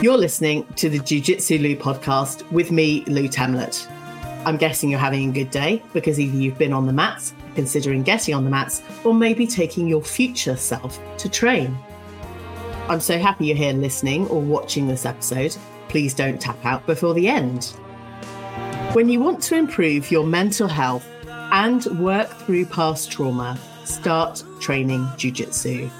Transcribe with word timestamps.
You're 0.00 0.16
listening 0.16 0.64
to 0.76 0.88
the 0.88 1.00
Jiu 1.00 1.20
Jitsu 1.20 1.58
Lou 1.58 1.74
podcast 1.74 2.48
with 2.52 2.70
me, 2.70 3.02
Lou 3.06 3.26
Temlett. 3.26 3.84
I'm 4.46 4.56
guessing 4.56 4.90
you're 4.90 5.00
having 5.00 5.28
a 5.28 5.32
good 5.32 5.50
day 5.50 5.82
because 5.92 6.20
either 6.20 6.36
you've 6.36 6.56
been 6.56 6.72
on 6.72 6.86
the 6.86 6.92
mats, 6.92 7.34
considering 7.56 8.04
getting 8.04 8.32
on 8.32 8.44
the 8.44 8.50
mats, 8.50 8.80
or 9.02 9.12
maybe 9.12 9.44
taking 9.44 9.88
your 9.88 10.00
future 10.00 10.54
self 10.54 11.00
to 11.16 11.28
train. 11.28 11.76
I'm 12.88 13.00
so 13.00 13.18
happy 13.18 13.46
you're 13.46 13.56
here 13.56 13.72
listening 13.72 14.28
or 14.28 14.40
watching 14.40 14.86
this 14.86 15.04
episode. 15.04 15.56
Please 15.88 16.14
don't 16.14 16.40
tap 16.40 16.64
out 16.64 16.86
before 16.86 17.12
the 17.12 17.26
end. 17.26 17.64
When 18.92 19.08
you 19.08 19.18
want 19.18 19.42
to 19.42 19.56
improve 19.56 20.12
your 20.12 20.24
mental 20.24 20.68
health 20.68 21.04
and 21.26 21.84
work 21.98 22.30
through 22.30 22.66
past 22.66 23.10
trauma, 23.10 23.58
start 23.84 24.44
training 24.60 25.08
Jiu 25.16 25.32
Jitsu. 25.32 25.90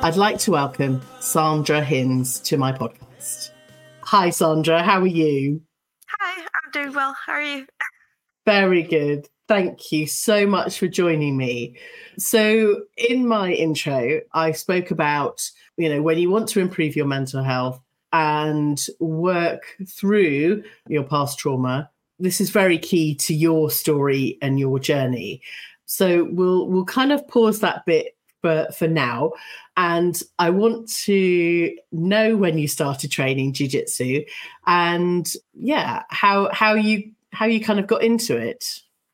I'd 0.00 0.16
like 0.16 0.38
to 0.40 0.52
welcome 0.52 1.02
Sandra 1.20 1.82
Hinz 1.82 2.40
to 2.40 2.56
my 2.56 2.72
podcast. 2.72 3.03
Hi, 4.02 4.30
Sandra. 4.30 4.82
How 4.82 5.00
are 5.00 5.06
you? 5.06 5.62
Hi, 6.20 6.42
I'm 6.42 6.70
doing 6.72 6.94
well. 6.94 7.16
How 7.26 7.32
are 7.34 7.42
you? 7.42 7.66
Very 8.44 8.82
good. 8.82 9.28
Thank 9.48 9.92
you 9.92 10.06
so 10.06 10.46
much 10.46 10.78
for 10.78 10.88
joining 10.88 11.36
me. 11.36 11.76
So, 12.18 12.82
in 12.96 13.26
my 13.26 13.52
intro, 13.52 14.20
I 14.32 14.52
spoke 14.52 14.90
about, 14.90 15.50
you 15.76 15.88
know, 15.88 16.02
when 16.02 16.18
you 16.18 16.30
want 16.30 16.48
to 16.50 16.60
improve 16.60 16.96
your 16.96 17.06
mental 17.06 17.42
health 17.42 17.80
and 18.12 18.84
work 19.00 19.74
through 19.86 20.62
your 20.88 21.04
past 21.04 21.38
trauma, 21.38 21.90
this 22.18 22.40
is 22.40 22.50
very 22.50 22.78
key 22.78 23.14
to 23.16 23.34
your 23.34 23.70
story 23.70 24.38
and 24.40 24.58
your 24.58 24.78
journey. 24.78 25.42
So, 25.86 26.28
we'll 26.30 26.68
we'll 26.68 26.84
kind 26.84 27.12
of 27.12 27.26
pause 27.28 27.60
that 27.60 27.84
bit 27.86 28.16
for 28.44 28.68
for 28.72 28.86
now. 28.86 29.32
And 29.76 30.22
i 30.38 30.50
want 30.50 30.88
to 31.06 31.74
know 31.90 32.36
when 32.36 32.58
you 32.58 32.68
started 32.68 33.10
training 33.10 33.54
jiu-jitsu 33.54 34.24
and 34.66 35.26
yeah 35.54 36.02
how 36.10 36.50
how 36.52 36.74
you 36.74 37.10
how 37.32 37.46
you 37.46 37.60
kind 37.64 37.80
of 37.80 37.86
got 37.86 38.04
into 38.04 38.36
it. 38.36 38.62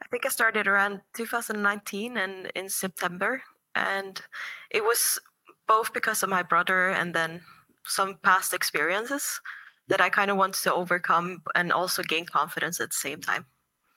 I 0.03 0.07
think 0.11 0.27
i 0.27 0.29
started 0.29 0.67
around 0.67 1.01
2019 1.15 2.17
and 2.17 2.51
in 2.57 2.69
september. 2.69 3.43
And 3.77 4.21
it 4.71 4.83
was 4.83 5.21
both 5.69 5.93
because 5.93 6.25
of 6.25 6.29
my 6.29 6.43
brother 6.43 6.91
and 6.91 7.15
then 7.15 7.43
some 7.87 8.19
past 8.25 8.53
experiences 8.53 9.41
that 9.89 10.01
i 10.01 10.09
kind 10.11 10.31
of 10.31 10.37
wanted 10.37 10.63
to 10.63 10.75
overcome 10.75 11.43
and 11.55 11.73
also 11.73 12.03
gain 12.03 12.27
confidence 12.27 12.81
at 12.81 12.91
the 12.91 13.03
same 13.07 13.21
time 13.21 13.47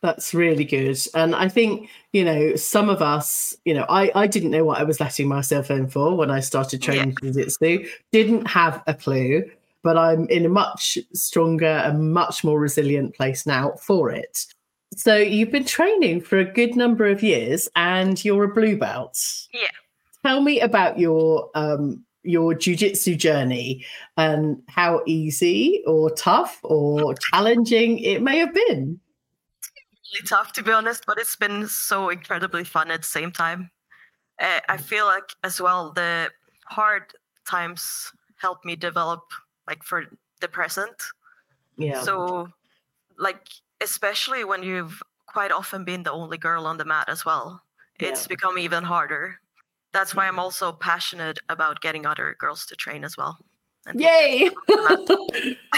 that's 0.04 0.34
really 0.34 0.66
good. 0.66 1.00
And 1.16 1.34
I 1.34 1.48
think, 1.48 1.90
you 2.12 2.26
know, 2.26 2.58
some 2.58 2.90
of 2.90 3.02
us, 3.02 3.56
you 3.64 3.74
know, 3.74 3.86
I, 3.88 4.12
I 4.14 4.28
didn't 4.28 4.52
know 4.52 4.66
what 4.66 4.78
I 4.78 4.84
was 4.84 5.00
letting 5.00 5.30
myself 5.30 5.72
in 5.72 5.88
for 5.88 6.16
when 6.16 6.30
I 6.30 6.42
started 6.42 6.82
training 6.82 7.16
yeah. 7.24 7.32
jiu-jitsu, 7.32 7.88
didn't 8.12 8.46
have 8.46 8.84
a 8.86 8.94
clue, 8.94 9.50
but 9.82 9.98
I'm 9.98 10.28
in 10.28 10.46
a 10.46 10.50
much 10.50 10.98
stronger 11.14 11.66
and 11.66 12.14
much 12.14 12.44
more 12.44 12.60
resilient 12.60 13.16
place 13.16 13.46
now 13.46 13.72
for 13.82 14.12
it. 14.12 14.46
So 14.96 15.16
you've 15.16 15.52
been 15.52 15.66
training 15.66 16.20
for 16.22 16.38
a 16.38 16.46
good 16.46 16.76
number 16.76 17.08
of 17.08 17.24
years 17.24 17.70
and 17.78 18.24
you're 18.24 18.44
a 18.44 18.54
blue 18.54 18.78
belt. 18.78 19.18
Yeah. 19.54 19.68
Tell 20.26 20.42
me 20.42 20.60
about 20.60 21.00
your 21.00 21.50
um 21.56 22.04
your 22.26 22.54
jiu-jitsu 22.54 23.16
journey 23.16 23.84
and 24.16 24.62
how 24.68 25.02
easy 25.06 25.84
or 25.88 26.10
tough 26.12 26.60
or 26.64 27.16
challenging 27.16 28.00
it 28.00 28.22
may 28.22 28.38
have 28.38 28.54
been 28.54 29.00
really 30.14 30.28
tough 30.28 30.54
to 30.54 30.64
be 30.64 30.72
honest, 30.72 31.06
but 31.06 31.18
it's 31.18 31.36
been 31.36 31.68
so 31.68 32.10
incredibly 32.10 32.64
fun 32.64 32.92
at 32.92 33.02
the 33.02 33.08
same 33.08 33.32
time. 33.32 33.70
Uh, 34.40 34.60
I 34.70 34.78
feel 34.78 35.06
like 35.06 35.30
as 35.44 35.62
well 35.62 35.92
the 35.92 36.30
hard 36.66 37.14
times 37.48 38.12
help 38.38 38.66
me 38.66 38.76
develop 38.76 39.22
like 39.68 39.84
for 39.84 40.06
the 40.42 40.48
present. 40.48 40.96
Yeah. 41.78 42.02
So 42.02 42.50
like 43.18 43.48
especially 43.82 44.44
when 44.44 44.64
you've 44.64 45.02
quite 45.26 45.52
often 45.52 45.84
been 45.84 46.04
the 46.04 46.12
only 46.12 46.38
girl 46.38 46.66
on 46.66 46.78
the 46.78 46.86
mat 46.86 47.10
as 47.10 47.26
well, 47.26 47.62
it's 48.00 48.24
yeah. 48.24 48.28
become 48.28 48.58
even 48.58 48.84
harder. 48.84 49.40
That's 49.94 50.16
why 50.16 50.28
I'm 50.28 50.40
also 50.40 50.72
passionate 50.72 51.38
about 51.50 51.82
getting 51.82 52.06
other 52.06 52.36
girls 52.40 52.66
to 52.68 52.76
train 52.76 53.04
as 53.04 53.16
well. 53.16 53.38
Yay! 53.96 54.50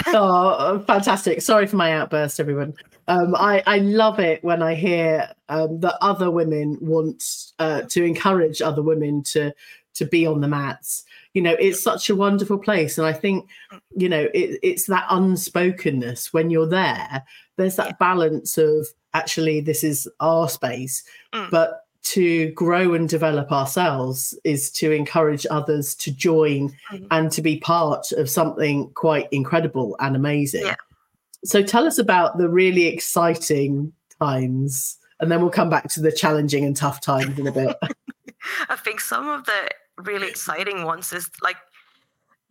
oh, 0.06 0.84
fantastic. 0.86 1.42
Sorry 1.42 1.66
for 1.66 1.76
my 1.76 1.92
outburst, 1.92 2.38
everyone. 2.38 2.74
Um, 3.08 3.34
I, 3.34 3.62
I 3.66 3.78
love 3.78 4.20
it 4.20 4.42
when 4.44 4.62
I 4.62 4.74
hear 4.74 5.28
um, 5.48 5.80
that 5.80 5.96
other 6.00 6.30
women 6.30 6.78
want 6.80 7.22
uh, 7.58 7.82
to 7.82 8.04
encourage 8.04 8.62
other 8.62 8.82
women 8.82 9.22
to 9.24 9.52
to 9.94 10.04
be 10.04 10.26
on 10.26 10.42
the 10.42 10.48
mats. 10.48 11.04
You 11.32 11.42
know, 11.42 11.56
it's 11.58 11.82
such 11.82 12.10
a 12.10 12.16
wonderful 12.16 12.58
place, 12.58 12.98
and 12.98 13.06
I 13.06 13.12
think 13.12 13.48
you 13.96 14.08
know 14.08 14.28
it, 14.34 14.58
it's 14.62 14.86
that 14.86 15.06
unspokenness 15.10 16.32
when 16.32 16.50
you're 16.50 16.68
there. 16.68 17.24
There's 17.56 17.76
that 17.76 17.98
balance 17.98 18.58
of 18.58 18.86
actually 19.14 19.60
this 19.60 19.82
is 19.82 20.08
our 20.20 20.48
space, 20.48 21.02
mm. 21.32 21.50
but 21.50 21.85
to 22.06 22.52
grow 22.52 22.94
and 22.94 23.08
develop 23.08 23.50
ourselves 23.50 24.38
is 24.44 24.70
to 24.70 24.92
encourage 24.92 25.44
others 25.50 25.94
to 25.96 26.12
join 26.12 26.68
mm-hmm. 26.92 27.06
and 27.10 27.32
to 27.32 27.42
be 27.42 27.58
part 27.58 28.12
of 28.12 28.30
something 28.30 28.90
quite 28.90 29.28
incredible 29.32 29.96
and 29.98 30.14
amazing. 30.14 30.66
Yeah. 30.66 30.76
So 31.44 31.62
tell 31.62 31.84
us 31.84 31.98
about 31.98 32.38
the 32.38 32.48
really 32.48 32.86
exciting 32.86 33.92
times 34.20 34.98
and 35.18 35.32
then 35.32 35.40
we'll 35.40 35.50
come 35.50 35.70
back 35.70 35.88
to 35.90 36.00
the 36.00 36.12
challenging 36.12 36.64
and 36.64 36.76
tough 36.76 37.00
times 37.00 37.38
in 37.38 37.46
a 37.46 37.52
bit. 37.52 37.76
I 38.68 38.76
think 38.76 39.00
some 39.00 39.28
of 39.28 39.44
the 39.44 39.68
really 39.98 40.28
exciting 40.28 40.84
ones 40.84 41.12
is 41.12 41.28
like 41.42 41.56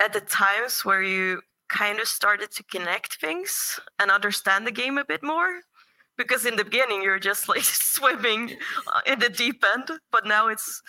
at 0.02 0.12
the 0.12 0.22
times 0.22 0.84
where 0.84 1.02
you 1.02 1.42
kind 1.70 2.00
of 2.00 2.08
started 2.08 2.52
to 2.52 2.64
connect 2.64 3.22
things 3.22 3.80
and 4.00 4.12
understand 4.12 4.68
the 4.68 4.72
game 4.72 4.98
a 4.98 5.06
bit 5.06 5.24
more 5.24 5.62
because 6.18 6.46
in 6.46 6.56
the 6.56 6.64
beginning 6.64 7.02
you're 7.02 7.20
just 7.20 7.50
like 7.50 7.64
swimming 7.64 8.56
uh, 8.94 9.02
in 9.06 9.20
the 9.20 9.30
deep 9.30 9.64
end 9.74 9.90
but 10.12 10.26
now 10.26 10.48
it's 10.48 10.82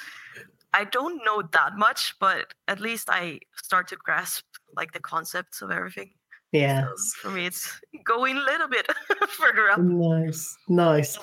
i 0.74 0.84
don't 0.84 1.24
know 1.24 1.42
that 1.52 1.76
much 1.76 2.14
but 2.20 2.52
at 2.68 2.80
least 2.80 3.08
i 3.10 3.38
start 3.54 3.88
to 3.88 3.96
grasp 3.96 4.44
like 4.76 4.92
the 4.92 5.00
concepts 5.00 5.62
of 5.62 5.70
everything. 5.70 6.10
Yeah. 6.52 6.88
So 6.96 7.28
for 7.28 7.30
me 7.34 7.46
it's 7.46 7.80
going 8.04 8.36
a 8.36 8.40
little 8.40 8.68
bit 8.68 8.90
further 9.28 9.70
up. 9.70 9.80
Nice 9.80 10.56
nice. 10.68 11.18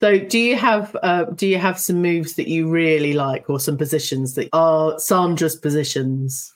So 0.00 0.18
do 0.18 0.38
you 0.38 0.56
have 0.56 0.96
uh, 1.02 1.24
do 1.24 1.46
you 1.46 1.58
have 1.58 1.78
some 1.78 2.02
moves 2.02 2.34
that 2.34 2.48
you 2.48 2.68
really 2.68 3.14
like 3.14 3.48
or 3.48 3.60
some 3.60 3.78
positions 3.78 4.34
that 4.34 4.48
are 4.52 4.98
sandra's 4.98 5.56
positions? 5.56 6.52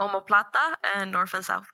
Omoplata 0.00 0.76
and 0.94 1.12
north 1.12 1.34
and 1.34 1.44
south. 1.44 1.66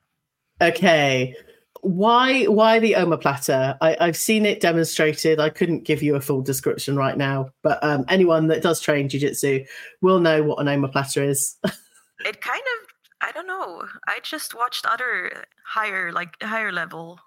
Okay 0.61 1.35
why 1.85 2.45
why 2.45 2.79
the 2.79 2.95
omoplata? 2.95 3.77
I, 3.81 3.97
I've 4.01 4.17
seen 4.17 4.47
it 4.47 4.61
demonstrated. 4.61 5.39
I 5.39 5.51
couldn't 5.51 5.85
give 5.85 6.03
you 6.03 6.17
a 6.17 6.21
full 6.21 6.41
description 6.41 6.97
right 6.97 7.17
now, 7.17 7.51
but 7.63 7.83
um, 7.85 8.05
anyone 8.09 8.47
that 8.49 8.63
does 8.63 8.81
train 8.81 9.09
jiu-jitsu 9.09 9.65
will 10.01 10.19
know 10.19 10.43
what 10.43 10.59
an 10.59 10.67
omoplata 10.67 11.29
is. 11.29 11.57
it 11.65 12.41
kind 12.41 12.63
of 12.63 12.89
I 13.21 13.33
don't 13.33 13.47
know. 13.47 13.85
I 14.07 14.19
just 14.23 14.55
watched 14.55 14.87
other 14.87 15.45
higher 15.67 16.11
like 16.11 16.43
higher 16.43 16.73
level 16.73 17.21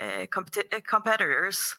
uh, 0.00 0.24
uh, 0.24 0.80
competitors, 0.86 1.76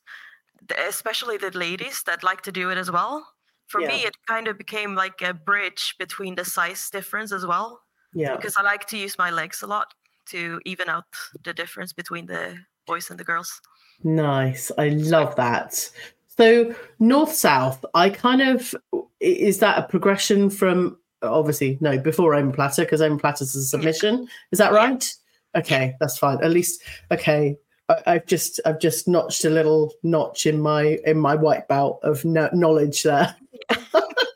especially 0.87 1.37
the 1.37 1.51
ladies 1.57 2.03
that 2.05 2.23
like 2.23 2.41
to 2.41 2.51
do 2.51 2.69
it 2.69 2.77
as 2.77 2.91
well. 2.91 3.27
For 3.67 3.81
yeah. 3.81 3.87
me, 3.87 3.95
it 4.03 4.15
kind 4.27 4.47
of 4.47 4.57
became 4.57 4.95
like 4.95 5.21
a 5.21 5.33
bridge 5.33 5.95
between 5.97 6.35
the 6.35 6.45
size 6.45 6.89
difference 6.91 7.31
as 7.31 7.45
well. 7.47 7.81
Yeah. 8.13 8.35
Because 8.35 8.57
I 8.57 8.61
like 8.61 8.85
to 8.87 8.97
use 8.97 9.17
my 9.17 9.31
legs 9.31 9.63
a 9.63 9.67
lot 9.67 9.93
to 10.27 10.59
even 10.65 10.89
out 10.89 11.05
the 11.43 11.53
difference 11.53 11.93
between 11.93 12.25
the 12.25 12.57
boys 12.87 13.09
and 13.09 13.19
the 13.19 13.23
girls. 13.23 13.61
Nice. 14.03 14.71
I 14.77 14.89
love 14.89 15.35
that. 15.35 15.89
So 16.37 16.73
north 16.99 17.33
south, 17.33 17.85
I 17.93 18.09
kind 18.09 18.41
of 18.41 18.73
is 19.19 19.59
that 19.59 19.77
a 19.77 19.83
progression 19.83 20.49
from 20.49 20.97
obviously 21.21 21.77
no 21.81 21.99
before 21.99 22.31
omoplata 22.31 22.77
because 22.77 23.01
omoplata 23.01 23.41
is 23.43 23.55
a 23.55 23.63
submission. 23.63 24.27
Is 24.51 24.59
that 24.59 24.71
right? 24.71 25.13
Okay, 25.55 25.95
that's 25.99 26.17
fine. 26.17 26.43
At 26.43 26.51
least 26.51 26.81
okay. 27.11 27.57
I, 28.05 28.13
have 28.13 28.25
just 28.25 28.61
I've 28.65 28.79
just 28.79 29.07
notched 29.07 29.43
a 29.43 29.49
little 29.49 29.93
notch 30.01 30.45
in 30.45 30.61
my 30.61 30.97
in 31.05 31.17
my 31.17 31.35
white 31.35 31.67
belt 31.67 31.99
of 32.03 32.23
no, 32.23 32.49
knowledge 32.53 33.03
there. 33.03 33.35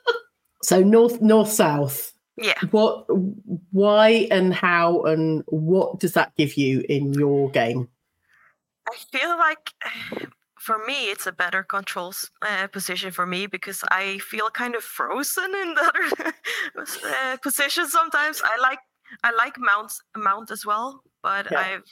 so 0.63 0.81
north 0.83 1.21
north 1.21 1.51
south 1.51 2.13
yeah. 2.37 2.59
What 2.71 3.05
why 3.71 4.27
and 4.31 4.53
how 4.53 5.03
and 5.03 5.43
what 5.47 5.99
does 5.99 6.13
that 6.13 6.35
give 6.35 6.57
you 6.57 6.83
in 6.89 7.13
your 7.13 7.49
game? 7.49 7.89
I 8.89 8.95
feel 9.11 9.37
like 9.37 9.73
for 10.59 10.79
me 10.85 11.11
it's 11.11 11.27
a 11.27 11.31
better 11.31 11.63
controls 11.63 12.31
uh, 12.41 12.65
position 12.67 13.11
for 13.11 13.27
me 13.27 13.45
because 13.45 13.83
i 13.91 14.17
feel 14.17 14.49
kind 14.49 14.73
of 14.73 14.83
frozen 14.83 15.53
in 15.53 15.75
the 15.75 15.81
other 15.81 16.33
uh, 17.05 17.37
position 17.37 17.87
sometimes. 17.87 18.41
I 18.43 18.57
like 18.59 18.79
i 19.23 19.31
like 19.31 19.59
mounts 19.59 20.01
mount 20.17 20.49
as 20.49 20.65
well 20.65 21.03
but 21.21 21.45
yeah. 21.51 21.59
i've 21.59 21.83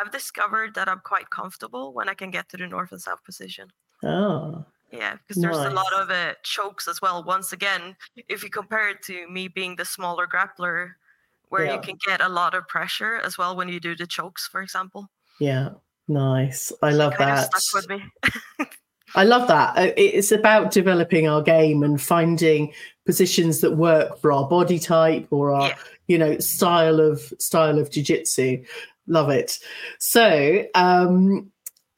i've 0.00 0.10
discovered 0.10 0.74
that 0.74 0.88
i'm 0.88 1.00
quite 1.04 1.30
comfortable 1.30 1.94
when 1.94 2.08
i 2.08 2.14
can 2.14 2.32
get 2.32 2.48
to 2.48 2.56
the 2.56 2.66
north 2.66 2.90
and 2.90 3.00
south 3.00 3.22
position. 3.22 3.68
Oh 4.02 4.64
yeah, 4.92 5.16
because 5.26 5.40
there's 5.42 5.56
nice. 5.56 5.70
a 5.70 5.74
lot 5.74 5.92
of 5.92 6.10
uh, 6.10 6.34
chokes 6.42 6.88
as 6.88 7.00
well. 7.00 7.22
Once 7.24 7.52
again, 7.52 7.96
if 8.28 8.42
you 8.42 8.50
compare 8.50 8.88
it 8.90 9.02
to 9.04 9.28
me 9.28 9.48
being 9.48 9.76
the 9.76 9.84
smaller 9.84 10.26
grappler, 10.26 10.92
where 11.48 11.64
Yeah. 11.64 11.74
you 11.74 11.80
can 11.80 11.96
get 12.06 12.20
a 12.20 12.28
lot 12.28 12.54
of 12.54 12.66
pressure 12.68 13.16
as 13.24 13.36
well 13.36 13.56
when 13.56 13.68
you 13.68 13.80
do 13.80 13.96
the 13.96 14.06
chokes, 14.06 14.46
for 14.46 14.62
example. 14.62 15.10
Yeah. 15.40 15.70
Nice. 16.08 16.72
I 16.82 16.90
love 16.90 17.14
kind 17.14 17.30
that. 17.36 17.54
of 17.54 17.60
stuck 17.62 17.82
with 17.82 17.88
me. 17.90 18.66
I 19.14 19.24
love 19.24 19.48
that. 19.48 19.76
Uh, 19.76 19.92
It's 19.96 20.30
about 20.32 20.70
developing 20.70 21.28
our 21.28 21.42
game 21.42 21.82
and 21.82 22.00
finding 22.00 22.72
positions 23.06 23.60
that 23.60 23.72
work 23.76 24.20
for 24.20 24.30
our 24.32 24.48
body 24.48 24.78
type 24.78 25.26
or 25.30 25.52
our, 25.52 25.68
Yeah. 25.68 25.76
you 26.06 26.18
know, 26.18 26.38
style 26.38 27.00
of 27.00 27.20
style 27.38 27.78
of 27.78 27.90
jiu-jitsu. 27.90 28.62
Love 29.08 29.30
it. 29.30 29.58
So, 29.98 30.64
um, 30.76 31.50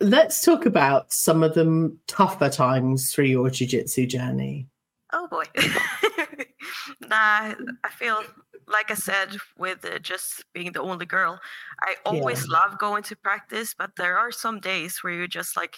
let's 0.02 0.44
talk 0.44 0.66
about 0.66 1.12
some 1.12 1.43
of 1.43 1.54
the 1.54 1.96
tougher 2.06 2.50
times 2.50 3.12
through 3.12 3.26
your 3.26 3.50
jiu-jitsu 3.50 4.06
journey. 4.06 4.69
Oh 5.12 5.28
boy. 5.28 5.44
nah, 7.00 7.54
I 7.84 7.90
feel 7.99 8.22
like 8.66 8.90
I 8.90 8.94
said, 8.94 9.37
with 9.58 9.84
uh, 9.84 9.99
just 9.99 10.44
being 10.54 10.72
the 10.72 10.81
only 10.81 11.04
girl, 11.06 11.40
I 11.82 11.96
always 12.06 12.49
love 12.49 12.78
going 12.78 13.02
to 13.04 13.16
practice, 13.16 13.75
but 13.76 13.96
there 13.96 14.16
are 14.19 14.31
some 14.32 14.60
days 14.60 15.02
where 15.02 15.12
you're 15.12 15.26
just 15.26 15.56
like, 15.56 15.76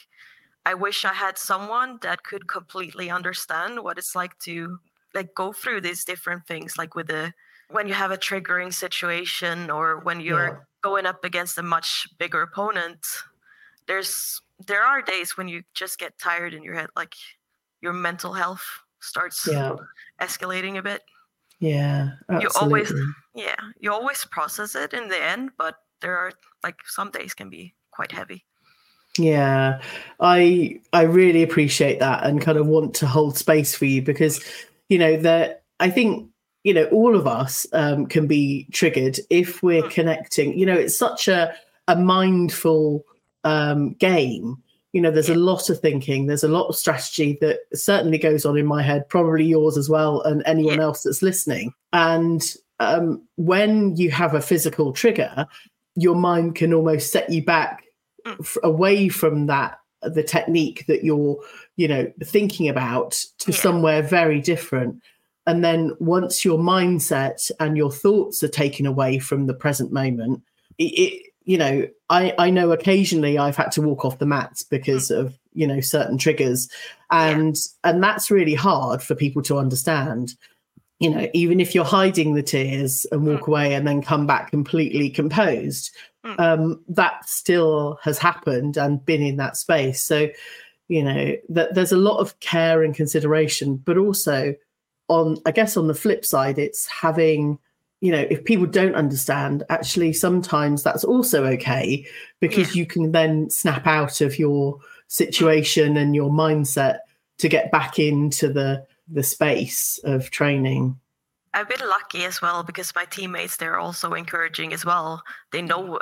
I 0.65 0.75
wish 0.75 1.05
I 1.05 1.12
had 1.12 1.37
someone 1.37 1.99
that 2.03 2.23
could 2.25 2.47
completely 2.49 3.11
understand 3.11 3.82
what 3.82 3.99
it's 3.99 4.15
like 4.15 4.38
to 4.41 4.79
like 5.15 5.35
go 5.35 5.53
through 5.53 5.81
these 5.82 6.05
different 6.05 6.47
things, 6.47 6.79
like 6.79 6.94
with 6.94 7.09
the 7.09 7.32
when 7.70 7.88
you 7.88 7.94
have 7.94 8.11
a 8.11 8.19
triggering 8.19 8.73
situation 8.73 9.70
or 9.70 10.00
when 10.00 10.20
you're 10.20 10.47
Yeah. 10.49 10.59
going 10.82 11.06
up 11.06 11.25
against 11.25 11.59
a 11.59 11.62
much 11.62 12.06
bigger 12.19 12.43
opponent. 12.43 13.05
There's 13.86 14.40
there 14.66 14.82
are 14.82 15.02
days 15.02 15.36
when 15.36 15.48
you 15.48 15.62
just 15.75 15.98
get 15.98 16.19
tired 16.19 16.54
in 16.54 16.62
your 16.62 16.75
head, 16.75 16.88
like 16.96 17.14
your 17.81 17.92
mental 17.92 18.32
health 18.32 18.64
starts 19.00 19.46
Yeah. 19.46 19.76
escalating 20.20 20.78
a 20.78 20.82
bit. 20.82 21.02
Yeah. 21.58 22.10
You 22.40 22.48
always- 22.60 22.92
Yeah, 23.34 23.56
you 23.81 23.92
always 23.92 24.25
process 24.26 24.75
it 24.76 24.94
in 24.94 25.08
the 25.08 25.20
end, 25.22 25.50
but 25.58 25.75
there 26.00 26.16
are 26.16 26.32
like 26.62 26.76
some 26.86 27.10
days 27.10 27.34
can 27.34 27.50
be 27.50 27.75
quite 27.90 28.12
heavy. 28.12 28.44
Yeah, 29.19 29.81
I 30.20 30.81
I 30.92 31.02
really 31.02 31.42
appreciate 31.42 31.98
that 32.00 32.25
and 32.25 32.40
kind 32.40 32.58
of 32.58 32.66
want 32.66 32.94
to 32.94 33.06
hold 33.06 33.36
space 33.36 33.75
for 33.75 33.84
you 33.86 34.02
because 34.02 34.40
you 34.88 34.98
know 34.98 35.16
that 35.19 35.62
I 35.81 35.90
think 35.90 36.31
you 36.64 36.75
know 36.75 36.86
all 36.86 37.14
of 37.16 37.26
us 37.26 37.66
um, 37.72 38.06
can 38.06 38.26
be 38.26 38.66
triggered 38.72 39.19
if 39.31 39.62
we're 39.62 39.82
Mm. 39.82 39.90
connecting. 39.90 40.58
You 40.58 40.66
know, 40.66 40.75
it's 40.75 40.96
such 40.98 41.28
a 41.28 41.54
a 41.88 41.96
mindful 41.96 43.04
um, 43.44 43.94
game. 43.94 44.56
You 44.93 45.00
know, 45.00 45.11
there's 45.11 45.29
a 45.29 45.35
lot 45.35 45.70
of 45.70 45.81
thinking. 45.81 46.26
There's 46.26 46.44
a 46.44 46.49
lot 46.49 46.69
of 46.69 46.76
strategy 46.76 47.37
that 47.41 47.61
certainly 47.75 48.19
goes 48.19 48.44
on 48.44 48.56
in 48.56 48.67
my 48.67 48.82
head, 48.82 49.08
probably 49.08 49.44
yours 49.44 49.76
as 49.76 49.88
well, 49.88 50.23
and 50.23 50.43
anyone 50.46 50.81
else 50.81 51.02
that's 51.02 51.23
listening. 51.23 51.73
And 51.93 52.43
um, 52.79 53.23
when 53.37 53.96
you 53.96 54.11
have 54.12 54.35
a 54.35 54.41
physical 54.41 54.93
trigger, 54.93 55.46
your 55.96 56.14
mind 56.14 56.55
can 56.55 56.73
almost 56.73 57.11
set 57.11 57.29
you 57.31 57.44
back 57.44 57.85
Mm. 58.26 58.41
f- 58.41 58.56
away 58.62 59.08
from 59.08 59.46
that 59.46 59.79
the 60.02 60.23
technique 60.23 60.85
that 60.87 61.05
you're 61.05 61.38
you 61.76 61.87
know 61.87 62.11
thinking 62.23 62.69
about 62.69 63.12
to 63.38 63.52
somewhere 63.52 64.02
very 64.02 64.41
different 64.41 64.99
and 65.46 65.62
then 65.62 65.93
once 65.99 66.43
your 66.44 66.58
mindset 66.58 67.50
and 67.61 67.76
your 67.76 67.91
thoughts 67.91 68.43
are 68.43 68.49
taken 68.49 68.87
away 68.87 69.19
from 69.19 69.46
the 69.46 69.52
present 69.52 69.93
moment 69.93 70.43
it 70.79 71.32
you 71.44 71.58
know 71.58 71.87
i 72.11 72.35
i 72.38 72.50
know 72.50 72.70
occasionally 72.73 73.37
i've 73.38 73.56
had 73.56 73.70
to 73.70 73.82
walk 73.82 74.05
off 74.05 74.19
the 74.19 74.26
mats 74.26 74.62
because 74.62 75.11
of 75.11 75.38
you 75.52 75.67
know 75.67 75.81
certain 75.81 76.19
triggers. 76.19 76.69
And 77.11 77.56
and 77.85 78.02
that's 78.02 78.31
really 78.31 78.55
hard 78.55 79.02
for 79.02 79.14
people 79.14 79.43
to 79.43 79.58
understand. 79.58 80.35
You 80.99 81.11
know 81.11 81.29
even 81.32 81.61
if 81.61 81.75
you're 81.75 81.85
hiding 81.85 82.35
the 82.35 82.43
tears 82.43 83.06
and 83.12 83.26
walk 83.26 83.46
away 83.46 83.75
and 83.75 83.87
then 83.87 84.02
come 84.02 84.26
back 84.26 84.50
completely 84.50 85.11
composed 85.11 85.91
Mm. 86.25 86.41
um 86.41 86.81
that 86.88 87.29
still 87.29 87.99
has 88.02 88.17
happened 88.17 88.79
and 88.79 89.05
been 89.05 89.20
in 89.23 89.37
that 89.37 89.58
space. 89.58 90.02
So 90.02 90.31
you 90.88 91.02
know 91.02 91.37
that 91.50 91.75
there's 91.75 91.93
a 91.93 91.99
lot 91.99 92.19
of 92.19 92.41
care 92.41 92.82
and 92.82 92.94
consideration 92.94 93.76
but 93.76 93.99
also 93.99 94.55
on 95.08 95.37
i 95.46 95.50
guess 95.50 95.76
on 95.76 95.87
the 95.87 95.94
flip 95.94 96.25
side 96.25 96.58
it's 96.58 96.87
having 96.87 97.58
you 98.05 98.12
know 98.12 98.27
if 98.29 98.45
people 98.45 98.67
don't 98.67 98.95
understand 98.95 99.65
actually 99.71 100.12
sometimes 100.12 100.83
that's 100.83 101.05
also 101.05 101.45
okay 101.45 102.06
because 102.39 102.77
you 102.77 102.85
can 102.85 103.12
then 103.12 103.49
snap 103.49 103.87
out 103.87 104.21
of 104.21 104.39
your 104.39 104.79
situation 105.09 105.97
and 105.97 106.15
your 106.15 106.31
mindset 106.31 106.99
to 107.39 107.49
get 107.49 107.73
back 107.73 107.99
into 107.99 108.53
the 108.53 108.85
the 109.09 109.23
space 109.23 109.99
of 110.05 110.31
training 110.31 110.99
I've 111.55 111.69
been 111.69 111.89
lucky 111.89 112.25
as 112.25 112.43
well 112.43 112.62
because 112.62 112.95
my 112.95 113.06
teammates 113.06 113.56
they're 113.56 113.79
also 113.79 114.12
encouraging 114.15 114.73
as 114.73 114.85
well. 114.85 115.23
They 115.53 115.62
know 115.62 116.01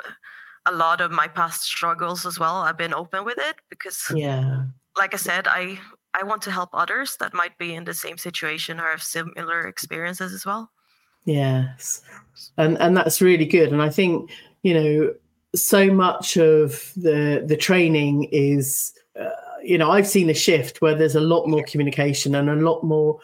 a 0.65 0.71
lot 0.71 0.99
of 0.99 1.11
my 1.11 1.27
past 1.27 1.61
struggles 1.61 2.25
as 2.25 2.39
well. 2.39 2.55
I've 2.55 2.77
been 2.77 2.93
open 2.93 3.23
with 3.23 3.37
it 3.37 3.55
because 3.69 4.11
yeah 4.15 4.63
like 4.97 5.13
I 5.13 5.17
said, 5.17 5.47
I 5.47 5.79
I 6.13 6.23
want 6.23 6.41
to 6.43 6.51
help 6.51 6.69
others 6.73 7.17
that 7.17 7.33
might 7.33 7.57
be 7.57 7.73
in 7.73 7.85
the 7.85 7.93
same 7.93 8.17
situation 8.17 8.79
or 8.79 8.89
have 8.91 9.01
similar 9.01 9.67
experiences 9.67 10.33
as 10.33 10.45
well. 10.45 10.71
Yes, 11.25 12.01
and 12.57 12.77
and 12.79 12.95
that's 12.97 13.21
really 13.21 13.45
good. 13.45 13.71
And 13.71 13.81
I 13.81 13.89
think 13.89 14.29
you 14.63 14.73
know 14.73 15.13
so 15.55 15.91
much 15.91 16.37
of 16.37 16.91
the 16.95 17.43
the 17.45 17.57
training 17.57 18.25
is 18.31 18.93
uh, 19.19 19.29
you 19.63 19.77
know 19.77 19.91
I've 19.91 20.07
seen 20.07 20.29
a 20.29 20.33
shift 20.33 20.81
where 20.81 20.95
there's 20.95 21.15
a 21.15 21.21
lot 21.21 21.47
more 21.47 21.63
communication 21.63 22.35
and 22.35 22.49
a 22.49 22.55
lot 22.55 22.83
more 22.83 23.19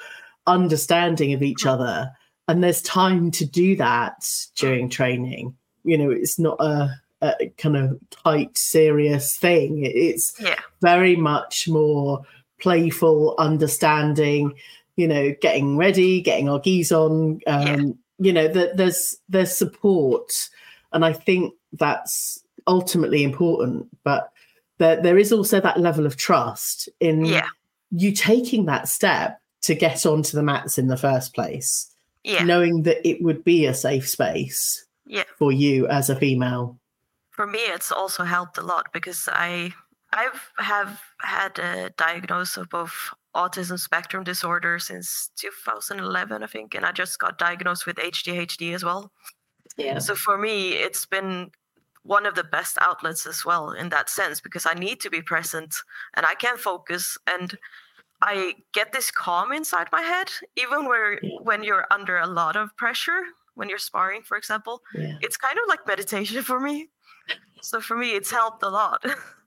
understanding 0.48 1.34
of 1.34 1.44
each 1.44 1.66
other, 1.66 2.10
and 2.48 2.63
there's 2.63 2.81
time 2.81 3.31
to 3.31 3.46
do 3.46 3.75
that 3.78 4.25
during 4.56 4.90
training. 4.90 5.56
You 5.84 5.98
know, 5.98 6.10
it's 6.12 6.38
not 6.40 6.57
a, 6.60 6.94
a 7.22 7.50
kind 7.57 7.78
of 7.78 8.00
tight, 8.12 8.57
serious 8.57 9.38
thing. 9.38 9.84
It's 9.84 10.34
Yeah. 10.40 10.60
very 10.81 11.16
much 11.16 11.68
more 11.68 12.22
playful, 12.60 13.36
understanding. 13.38 14.54
You 15.00 15.07
know, 15.07 15.34
getting 15.42 15.78
ready, 15.78 16.19
getting 16.22 16.50
our 16.50 16.60
gis 16.60 16.92
on. 16.92 17.40
Um, 17.48 17.66
Yeah. 17.68 17.78
You 18.22 18.34
know, 18.34 18.48
that 18.50 18.75
there's 18.75 19.16
there's 19.30 19.56
support, 19.56 20.50
and 20.92 21.06
I 21.06 21.13
think 21.13 21.54
that's 21.72 22.44
ultimately 22.68 23.24
important. 23.24 23.88
But 24.04 24.30
there 24.78 25.01
there 25.01 25.18
is 25.18 25.31
also 25.31 25.62
that 25.62 25.80
level 25.80 26.06
of 26.06 26.18
trust 26.18 26.90
in 27.00 27.24
Yeah. 27.24 27.48
you 27.92 28.12
taking 28.12 28.66
that 28.66 28.90
step 28.90 29.40
to 29.62 29.74
get 29.74 30.06
onto 30.06 30.36
the 30.36 30.44
mats 30.44 30.78
in 30.78 30.88
the 30.88 30.98
first 30.98 31.34
place, 31.34 31.90
Yeah. 32.25 32.44
knowing 32.44 32.84
that 32.84 33.07
it 33.07 33.22
would 33.22 33.44
be 33.45 33.66
a 33.66 33.74
safe 33.74 34.07
space 34.10 34.86
Yeah. 35.06 35.23
for 35.38 35.54
you 35.54 35.88
as 35.88 36.09
a 36.09 36.16
female. 36.18 36.78
For 37.30 37.47
me 37.47 37.59
it's 37.59 37.92
also 37.92 38.23
helped 38.26 38.57
a 38.57 38.62
lot 38.62 38.92
because 38.92 39.30
I 39.31 39.73
I've 40.11 41.01
had 41.19 41.59
a 41.59 41.92
diagnosis 41.97 42.57
of 42.57 42.69
both 42.69 42.94
autism 43.35 43.80
spectrum 43.80 44.23
disorder 44.23 44.80
since 44.80 45.30
2011 45.35 46.44
I 46.44 46.47
think 46.47 46.73
and 46.75 46.85
I 46.85 46.92
just 46.92 47.19
got 47.19 47.37
diagnosed 47.37 47.85
with 47.85 47.97
ADHD 47.97 48.73
as 48.73 48.83
well. 48.83 49.11
Yeah. 49.78 49.99
So 49.99 50.16
for 50.16 50.37
me, 50.37 50.71
it's 50.73 51.06
been 51.06 51.51
one 52.04 52.25
of 52.25 52.33
the 52.35 52.44
best 52.44 52.78
outlets 52.81 53.28
as 53.28 53.45
well 53.45 53.71
in 53.71 53.89
that 53.89 54.09
sense 54.09 54.42
because 54.42 54.66
I 54.66 54.73
need 54.73 54.99
to 55.01 55.09
be 55.09 55.21
present 55.21 55.75
and 56.16 56.25
I 56.25 56.33
can 56.35 56.57
focus 56.57 57.18
and 57.28 57.56
I 58.21 58.56
get 58.73 58.92
this 58.92 59.11
calm 59.11 59.51
inside 59.51 59.87
my 59.92 60.01
head, 60.01 60.30
even 60.57 60.85
where 60.85 61.19
Yeah. 61.23 61.37
when 61.44 61.63
you're 61.63 61.85
under 61.92 62.18
a 62.18 62.28
lot 62.28 62.56
of 62.56 62.75
pressure, 62.78 63.21
when 63.54 63.69
you're 63.69 63.78
sparring, 63.78 64.23
for 64.23 64.37
example, 64.37 64.81
Yeah. 64.94 65.18
it's 65.21 65.37
kind 65.37 65.57
of 65.59 65.66
like 65.68 65.85
meditation 65.87 66.42
for 66.49 66.59
me. 66.59 66.89
So 67.61 67.80
for 67.80 67.95
me, 67.95 68.16
it's 68.16 68.31
helped 68.31 68.63
a 68.63 68.69
lot. 68.69 69.04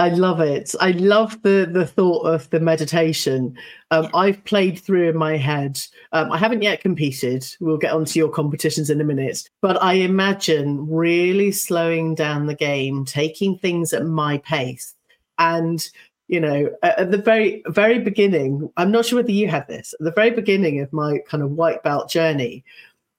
I 0.00 0.08
love 0.08 0.40
it. 0.40 0.74
I 0.80 0.92
love 0.92 1.42
the 1.42 1.68
the 1.70 1.86
thought 1.86 2.22
of 2.22 2.48
the 2.48 2.58
meditation. 2.58 3.54
Um. 3.90 4.08
I've 4.14 4.42
played 4.44 4.78
through 4.78 5.10
in 5.10 5.16
my 5.16 5.36
head. 5.36 5.78
Um, 6.12 6.32
I 6.32 6.38
haven't 6.38 6.62
yet 6.62 6.80
competed. 6.80 7.44
We'll 7.60 7.76
get 7.76 7.92
onto 7.92 8.18
your 8.18 8.30
competitions 8.30 8.88
in 8.88 9.02
a 9.02 9.04
minute. 9.04 9.50
But 9.60 9.82
I 9.82 9.94
imagine 9.94 10.88
really 10.88 11.52
slowing 11.52 12.14
down 12.14 12.46
the 12.46 12.54
game, 12.54 13.04
taking 13.04 13.58
things 13.58 13.92
at 13.92 14.06
my 14.06 14.38
pace, 14.38 14.94
and 15.38 15.86
you 16.28 16.40
know, 16.40 16.70
at, 16.82 16.98
at 16.98 17.10
the 17.10 17.18
very 17.18 17.62
very 17.66 17.98
beginning. 17.98 18.70
I'm 18.78 18.90
not 18.90 19.04
sure 19.04 19.18
whether 19.18 19.32
you 19.32 19.48
had 19.48 19.68
this. 19.68 19.92
At 20.00 20.04
the 20.04 20.12
very 20.12 20.30
beginning 20.30 20.80
of 20.80 20.90
my 20.94 21.18
kind 21.28 21.42
of 21.42 21.50
white 21.50 21.82
belt 21.82 22.08
journey, 22.08 22.64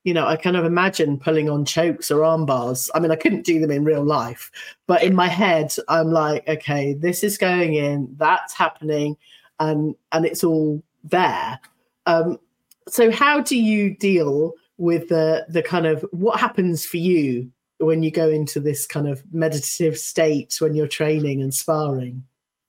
you 0.04 0.14
know, 0.14 0.26
I 0.26 0.36
kind 0.36 0.58
of 0.58 0.66
imagine 0.66 1.20
pulling 1.20 1.50
on 1.50 1.66
chokes 1.66 2.10
or 2.10 2.24
arm 2.24 2.46
bars. 2.46 2.90
I 2.96 3.00
mean, 3.00 3.12
I 3.12 3.16
couldn't 3.16 3.46
do 3.46 3.60
them 3.60 3.72
in 3.72 3.84
real 3.84 4.04
life, 4.04 4.52
but 4.88 5.04
in 5.04 5.16
my 5.16 5.28
head, 5.28 5.76
I'm 5.88 6.12
like, 6.12 6.48
okay, 6.48 6.94
this 6.94 7.24
is 7.24 7.38
going 7.38 7.76
in, 7.76 8.14
that's 8.18 8.54
happening, 8.54 9.18
and 9.60 9.96
and 10.12 10.26
it's 10.26 10.44
all 10.44 10.82
there. 11.04 11.60
Um, 12.06 12.40
so, 12.88 13.12
how 13.12 13.42
do 13.42 13.58
you 13.58 13.96
deal 13.96 14.54
with 14.78 15.10
the 15.10 15.46
the 15.50 15.62
kind 15.62 15.86
of 15.86 16.06
what 16.12 16.40
happens 16.40 16.86
for 16.86 16.98
you 16.98 17.52
when 17.78 18.02
you 18.04 18.12
go 18.12 18.30
into 18.30 18.60
this 18.60 18.88
kind 18.88 19.08
of 19.08 19.24
meditative 19.32 19.98
state 19.98 20.56
when 20.60 20.74
you're 20.74 20.88
training 20.88 21.42
and 21.42 21.54
sparring? 21.54 22.24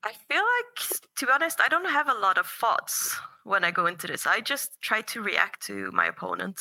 I 0.05 0.13
feel 0.29 0.43
like, 0.43 1.01
to 1.17 1.27
be 1.27 1.33
honest, 1.33 1.61
I 1.61 1.69
don't 1.69 1.89
have 1.89 2.09
a 2.09 2.15
lot 2.15 2.37
of 2.37 2.47
thoughts 2.47 3.17
when 3.45 3.65
I 3.65 3.71
go 3.71 3.87
into 3.87 4.07
this. 4.07 4.27
I 4.27 4.41
just 4.41 4.81
try 4.81 5.01
to 5.03 5.23
react 5.23 5.63
to 5.67 5.91
my 5.93 6.07
opponent. 6.07 6.61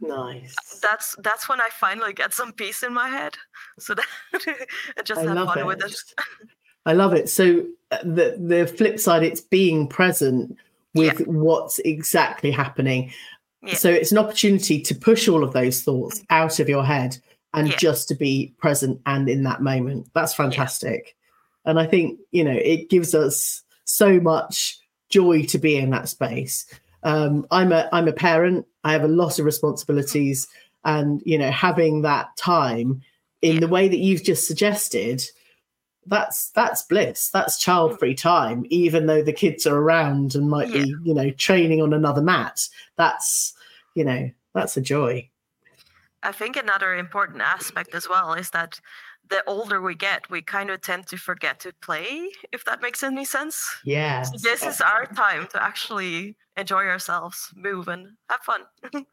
Nice. 0.00 0.54
That's 0.80 1.16
that's 1.22 1.48
when 1.48 1.60
I 1.60 1.68
finally 1.72 2.12
get 2.12 2.32
some 2.32 2.52
peace 2.52 2.82
in 2.82 2.94
my 2.94 3.08
head. 3.08 3.36
So 3.78 3.94
that 3.94 4.06
and 4.96 5.06
just 5.06 5.20
I 5.20 5.34
have 5.34 5.46
fun 5.46 5.58
it. 5.58 5.66
with 5.66 5.84
it. 5.84 5.94
I 6.86 6.92
love 6.92 7.14
it. 7.14 7.28
So 7.28 7.66
uh, 7.90 7.98
the 8.02 8.36
the 8.38 8.66
flip 8.66 9.00
side, 9.00 9.22
it's 9.24 9.40
being 9.40 9.88
present 9.88 10.56
with 10.94 11.20
yeah. 11.20 11.26
what's 11.26 11.78
exactly 11.80 12.50
happening. 12.50 13.12
Yeah. 13.62 13.74
So 13.74 13.90
it's 13.90 14.12
an 14.12 14.18
opportunity 14.18 14.80
to 14.82 14.94
push 14.94 15.28
all 15.28 15.42
of 15.42 15.52
those 15.52 15.82
thoughts 15.82 16.22
out 16.30 16.60
of 16.60 16.68
your 16.68 16.84
head 16.84 17.18
and 17.54 17.68
yeah. 17.68 17.76
just 17.76 18.08
to 18.08 18.14
be 18.14 18.54
present 18.58 19.00
and 19.06 19.28
in 19.28 19.42
that 19.44 19.62
moment. 19.62 20.08
That's 20.14 20.34
fantastic. 20.34 21.16
And 21.64 21.78
I 21.78 21.86
think, 21.86 22.18
you 22.30 22.44
know, 22.44 22.56
it 22.56 22.88
gives 22.88 23.14
us 23.14 23.62
so 23.84 24.20
much 24.20 24.78
joy 25.10 25.42
to 25.44 25.58
be 25.58 25.76
in 25.76 25.90
that 25.90 26.08
space. 26.08 26.66
Um, 27.02 27.46
I'm 27.50 27.72
a 27.72 27.88
I'm 27.92 28.08
a 28.08 28.12
parent. 28.12 28.66
I 28.84 28.92
have 28.92 29.04
a 29.04 29.08
lot 29.08 29.38
of 29.38 29.44
responsibilities, 29.44 30.48
and 30.84 31.22
you 31.24 31.38
know, 31.38 31.50
having 31.50 32.02
that 32.02 32.36
time 32.36 33.02
in 33.42 33.60
the 33.60 33.68
way 33.68 33.88
that 33.88 33.98
you've 33.98 34.24
just 34.24 34.46
suggested, 34.46 35.22
that's 36.06 36.50
that's 36.50 36.82
bliss. 36.82 37.30
That's 37.30 37.58
child 37.58 37.98
free 37.98 38.14
time, 38.14 38.64
even 38.68 39.06
though 39.06 39.22
the 39.22 39.32
kids 39.32 39.66
are 39.66 39.76
around 39.76 40.34
and 40.34 40.50
might 40.50 40.68
yeah. 40.68 40.84
be, 40.84 40.94
you 41.04 41.14
know, 41.14 41.30
training 41.30 41.82
on 41.82 41.92
another 41.92 42.22
mat. 42.22 42.60
That's 42.96 43.54
you 43.94 44.04
know, 44.04 44.30
that's 44.54 44.76
a 44.76 44.80
joy. 44.80 45.28
I 46.22 46.32
think 46.32 46.56
another 46.56 46.94
important 46.94 47.42
aspect 47.42 47.94
as 47.94 48.08
well 48.08 48.32
is 48.32 48.50
that 48.50 48.80
the 49.30 49.42
older 49.46 49.80
we 49.80 49.94
get, 49.94 50.30
we 50.30 50.42
kind 50.42 50.70
of 50.70 50.80
tend 50.80 51.06
to 51.08 51.16
forget 51.16 51.60
to 51.60 51.72
play, 51.80 52.30
if 52.52 52.64
that 52.64 52.82
makes 52.82 53.02
any 53.02 53.24
sense. 53.24 53.64
Yeah. 53.84 54.22
So 54.22 54.38
this 54.38 54.64
is 54.64 54.80
our 54.80 55.06
time 55.06 55.46
to 55.52 55.62
actually 55.62 56.36
enjoy 56.56 56.86
ourselves, 56.86 57.52
move, 57.56 57.88
and 57.88 58.08
have 58.28 58.40
fun. 58.40 58.62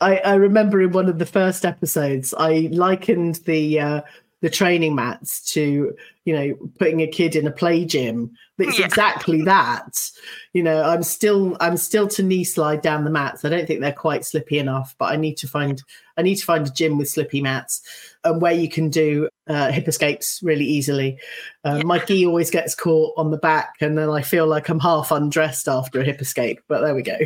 I, 0.00 0.18
I 0.18 0.34
remember 0.34 0.80
in 0.80 0.92
one 0.92 1.08
of 1.08 1.18
the 1.18 1.26
first 1.26 1.64
episodes, 1.64 2.34
I 2.36 2.68
likened 2.72 3.36
the 3.46 3.80
uh, 3.80 4.00
the 4.40 4.50
training 4.50 4.94
mats 4.94 5.42
to 5.52 5.94
you 6.24 6.34
know 6.34 6.54
putting 6.78 7.00
a 7.02 7.06
kid 7.06 7.36
in 7.36 7.46
a 7.46 7.50
play 7.50 7.84
gym. 7.84 8.30
It's 8.58 8.78
yeah. 8.78 8.86
exactly 8.86 9.42
that. 9.44 10.10
You 10.52 10.62
know 10.62 10.82
i'm 10.82 11.02
still 11.02 11.56
i'm 11.60 11.76
still 11.76 12.08
to 12.08 12.22
knee 12.22 12.44
slide 12.44 12.82
down 12.82 13.04
the 13.04 13.10
mats. 13.10 13.44
I 13.44 13.48
don't 13.48 13.66
think 13.66 13.80
they're 13.80 13.92
quite 13.92 14.24
slippy 14.24 14.58
enough 14.58 14.94
but 14.98 15.12
i 15.12 15.16
need 15.16 15.36
to 15.38 15.48
find 15.48 15.82
i 16.16 16.22
need 16.22 16.36
to 16.36 16.44
find 16.44 16.66
a 16.66 16.70
gym 16.70 16.98
with 16.98 17.08
slippy 17.08 17.40
mats 17.40 17.82
and 18.24 18.40
where 18.40 18.52
you 18.52 18.68
can 18.68 18.90
do 18.90 19.28
uh, 19.48 19.70
hip 19.72 19.88
escapes 19.88 20.42
really 20.42 20.64
easily. 20.64 21.18
Uh, 21.64 21.76
yeah. 21.76 21.82
my 21.84 21.98
gi 21.98 22.26
always 22.26 22.50
gets 22.50 22.74
caught 22.74 23.12
on 23.16 23.30
the 23.30 23.38
back 23.38 23.74
and 23.80 23.96
then 23.96 24.08
i 24.10 24.22
feel 24.22 24.46
like 24.46 24.68
i'm 24.68 24.80
half 24.80 25.10
undressed 25.10 25.68
after 25.68 26.00
a 26.00 26.04
hip 26.04 26.20
escape 26.20 26.60
but 26.68 26.80
there 26.80 26.94
we 26.94 27.02
go. 27.02 27.18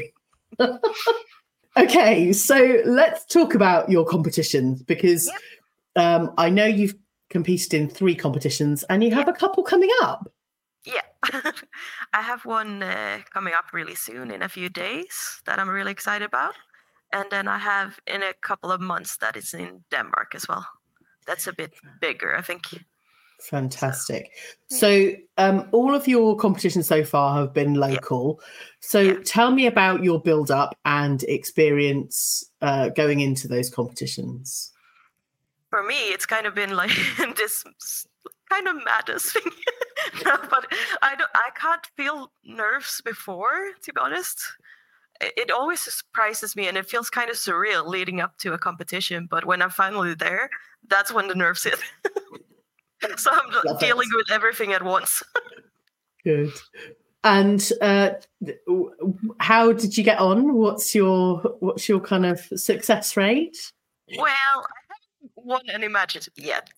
Okay 1.76 2.32
so 2.32 2.80
let's 2.84 3.24
talk 3.24 3.56
about 3.56 3.90
your 3.90 4.06
competitions 4.06 4.80
because 4.84 5.28
um, 5.96 6.32
I 6.38 6.50
know 6.50 6.66
you've 6.66 6.94
competed 7.34 7.74
in 7.74 7.88
three 7.88 8.14
competitions 8.14 8.84
and 8.84 9.02
you 9.02 9.10
have 9.10 9.28
a 9.28 9.32
couple 9.32 9.64
coming 9.64 9.90
up. 10.02 10.32
Yeah, 10.86 11.02
I 12.12 12.22
have 12.22 12.44
one 12.44 12.82
uh, 12.82 13.18
coming 13.32 13.54
up 13.54 13.72
really 13.72 13.96
soon 13.96 14.30
in 14.30 14.42
a 14.42 14.48
few 14.48 14.68
days 14.68 15.42
that 15.44 15.58
I'm 15.58 15.68
really 15.68 15.90
excited 15.90 16.24
about. 16.24 16.54
And 17.12 17.24
then 17.30 17.48
I 17.48 17.58
have 17.58 17.98
in 18.06 18.22
a 18.22 18.34
couple 18.40 18.70
of 18.70 18.80
months 18.80 19.16
that 19.16 19.36
is 19.36 19.52
in 19.52 19.84
Denmark 19.90 20.34
as 20.34 20.46
well. 20.48 20.64
That's 21.26 21.46
a 21.48 21.52
bit 21.52 21.72
bigger, 22.00 22.36
I 22.36 22.42
think. 22.42 22.62
Fantastic. 23.40 24.30
So, 24.70 25.12
um, 25.36 25.68
all 25.72 25.94
of 25.94 26.06
your 26.06 26.36
competitions 26.36 26.86
so 26.86 27.02
far 27.02 27.40
have 27.40 27.52
been 27.52 27.74
local. 27.74 28.38
Yeah. 28.38 28.46
So, 28.80 29.00
yeah. 29.00 29.14
tell 29.24 29.50
me 29.50 29.66
about 29.66 30.04
your 30.04 30.20
build 30.20 30.50
up 30.50 30.76
and 30.84 31.22
experience 31.24 32.44
uh, 32.62 32.90
going 32.90 33.20
into 33.20 33.48
those 33.48 33.70
competitions 33.70 34.73
for 35.74 35.82
me, 35.82 35.96
it's 36.12 36.24
kind 36.24 36.46
of 36.46 36.54
been 36.54 36.76
like 36.76 36.92
this 37.36 37.64
kind 38.48 38.68
of 38.68 38.76
madness 38.84 39.32
thing. 39.32 39.42
no, 40.24 40.36
but 40.48 40.72
I 41.02 41.16
don't. 41.16 41.30
I 41.34 41.50
can't 41.56 41.84
feel 41.96 42.30
nerves 42.44 43.00
before, 43.04 43.70
to 43.82 43.92
be 43.92 44.00
honest. 44.00 44.40
It 45.20 45.50
always 45.50 45.80
surprises 45.80 46.54
me, 46.54 46.68
and 46.68 46.76
it 46.76 46.88
feels 46.88 47.10
kind 47.10 47.28
of 47.28 47.34
surreal 47.34 47.88
leading 47.88 48.20
up 48.20 48.38
to 48.38 48.52
a 48.52 48.58
competition. 48.58 49.26
But 49.28 49.46
when 49.46 49.62
I'm 49.62 49.70
finally 49.70 50.14
there, 50.14 50.48
that's 50.88 51.12
when 51.12 51.26
the 51.26 51.34
nerves 51.34 51.64
hit. 51.64 51.80
so 53.16 53.32
I'm 53.32 53.50
Love 53.64 53.80
dealing 53.80 54.08
it. 54.12 54.16
with 54.16 54.30
everything 54.30 54.72
at 54.74 54.84
once. 54.84 55.24
Good. 56.22 56.52
And 57.24 57.68
uh, 57.80 58.10
how 59.38 59.72
did 59.72 59.98
you 59.98 60.04
get 60.04 60.20
on? 60.20 60.54
What's 60.54 60.94
your 60.94 61.38
what's 61.58 61.88
your 61.88 61.98
kind 61.98 62.26
of 62.26 62.38
success 62.54 63.16
rate? 63.16 63.72
Well, 64.16 64.66
won 65.44 65.62
any 65.72 65.88
matches 65.88 66.28
yet. 66.36 66.70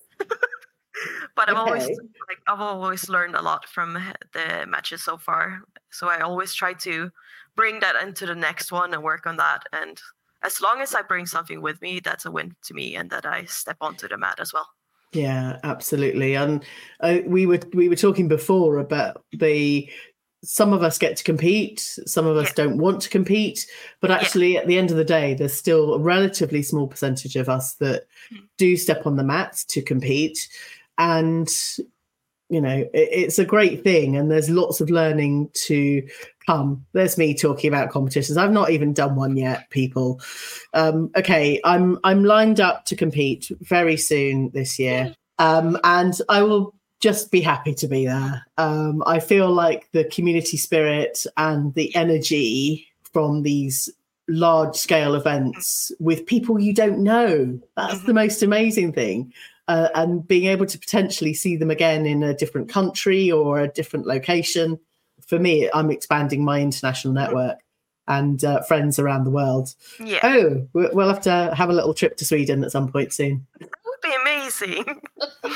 but 1.37 1.49
I've 1.49 1.57
okay. 1.57 1.59
always 1.59 1.89
like 1.89 2.39
I've 2.47 2.61
always 2.61 3.09
learned 3.09 3.35
a 3.35 3.43
lot 3.43 3.69
from 3.69 3.99
the 4.33 4.67
matches 4.67 5.05
so 5.05 5.17
far. 5.17 5.63
So 5.91 6.09
I 6.09 6.21
always 6.21 6.55
try 6.55 6.73
to 6.75 7.11
bring 7.55 7.81
that 7.81 7.97
into 8.03 8.27
the 8.27 8.35
next 8.35 8.73
one 8.73 8.93
and 8.95 9.03
work 9.03 9.27
on 9.27 9.37
that. 9.37 9.65
And 9.73 10.01
as 10.43 10.61
long 10.61 10.81
as 10.81 10.95
I 10.95 11.03
bring 11.03 11.27
something 11.27 11.61
with 11.61 11.81
me, 11.83 12.01
that's 12.01 12.27
a 12.27 12.31
win 12.31 12.55
to 12.65 12.75
me, 12.75 12.97
and 12.97 13.11
that 13.11 13.27
I 13.27 13.45
step 13.45 13.77
onto 13.81 14.09
the 14.09 14.17
mat 14.17 14.41
as 14.41 14.53
well. 14.53 14.69
Yeah, 15.13 15.59
absolutely. 15.65 16.35
And 16.35 16.65
uh, 17.01 17.19
we 17.27 17.47
were 17.47 17.61
we 17.73 17.89
were 17.89 17.97
talking 17.97 18.29
before 18.29 18.79
about 18.79 19.25
the 19.33 19.89
some 20.47 20.73
of 20.73 20.83
us 20.83 20.97
get 20.97 21.17
to 21.17 21.25
compete, 21.25 21.81
some 21.81 22.27
of 22.27 22.37
us 22.37 22.49
yeah. 22.49 22.65
don't 22.65 22.79
want 22.79 23.01
to 23.03 23.11
compete, 23.11 23.67
but 24.01 24.11
actually 24.11 24.55
yeah. 24.55 24.61
at 24.61 24.67
the 24.67 24.79
end 24.79 24.91
of 24.91 24.97
the 24.97 25.05
day, 25.05 25.35
there's 25.35 25.53
still 25.53 25.95
a 25.95 25.99
relatively 25.99 26.63
small 26.63 26.87
percentage 26.87 27.37
of 27.37 27.49
us 27.49 27.75
that 27.75 28.05
mm. 28.33 28.43
do 28.57 28.77
step 28.77 29.07
on 29.07 29.17
the 29.17 29.25
mats 29.25 29.65
to 29.65 29.83
compete. 29.83 30.49
And, 30.99 31.49
you 32.49 32.61
know, 32.61 32.77
it, 32.95 33.09
it's 33.11 33.39
a 33.39 33.45
great 33.45 33.83
thing. 33.83 34.17
And 34.17 34.31
there's 34.31 34.49
lots 34.49 34.81
of 34.81 34.89
learning 34.89 35.51
to 35.67 36.07
come. 36.47 36.87
There's 36.93 37.19
me 37.19 37.35
talking 37.35 37.69
about 37.69 37.91
competitions. 37.91 38.39
I've 38.39 38.53
not 38.53 38.71
even 38.71 38.93
done 38.93 39.17
one 39.17 39.37
yet, 39.37 39.69
people. 39.71 40.21
Um, 40.73 41.11
okay, 41.17 41.61
I'm 41.65 41.99
I'm 42.05 42.25
lined 42.25 42.61
up 42.61 42.85
to 42.87 42.97
compete 42.97 43.51
very 43.61 43.97
soon 43.97 44.51
this 44.55 44.79
year. 44.79 45.15
Um, 45.39 45.79
and 45.83 46.19
I 46.29 46.43
will 46.43 46.76
just 47.01 47.31
be 47.31 47.41
happy 47.41 47.75
to 47.75 47.89
be 47.89 48.07
there. 48.07 48.47
Um, 48.59 49.03
I 49.07 49.21
feel 49.21 49.51
like 49.53 49.89
the 49.93 50.05
community 50.05 50.57
spirit 50.57 51.25
and 51.37 51.75
the 51.75 51.95
energy 51.95 52.89
from 53.13 53.43
these 53.43 53.91
large 54.29 54.75
scale 54.75 55.15
events 55.15 55.93
with 56.01 56.27
people 56.27 56.59
you 56.61 56.75
don't 56.75 56.99
know 56.99 57.57
that's 57.77 58.01
the 58.01 58.07
mm-hmm. 58.07 58.15
most 58.15 58.43
amazing 58.43 58.93
thing. 58.93 59.33
Uh, 59.69 59.89
and 59.97 60.27
being 60.29 60.47
able 60.47 60.65
to 60.65 60.79
potentially 60.79 61.35
see 61.35 61.57
them 61.57 61.73
again 61.73 62.07
in 62.07 62.23
a 62.23 62.35
different 62.35 62.69
country 62.69 63.33
or 63.33 63.59
a 63.59 63.67
different 63.67 64.07
location. 64.07 64.79
For 65.27 65.41
me, 65.41 65.69
I'm 65.75 65.91
expanding 65.91 66.45
my 66.45 66.61
international 66.61 67.13
network 67.13 67.59
and 68.07 68.45
uh, 68.45 68.63
friends 68.63 69.01
around 69.01 69.25
the 69.25 69.31
world. 69.31 69.75
Yeah. 69.99 70.21
Oh, 70.23 70.69
we'll 70.73 71.09
have 71.09 71.23
to 71.23 71.53
have 71.57 71.69
a 71.69 71.73
little 71.73 71.95
trip 71.95 72.17
to 72.19 72.25
Sweden 72.25 72.63
at 72.63 72.71
some 72.71 72.93
point 72.93 73.13
soon. 73.13 73.45
That 73.59 73.71
would 73.85 74.01
be 74.03 74.15
amazing. 74.23 74.85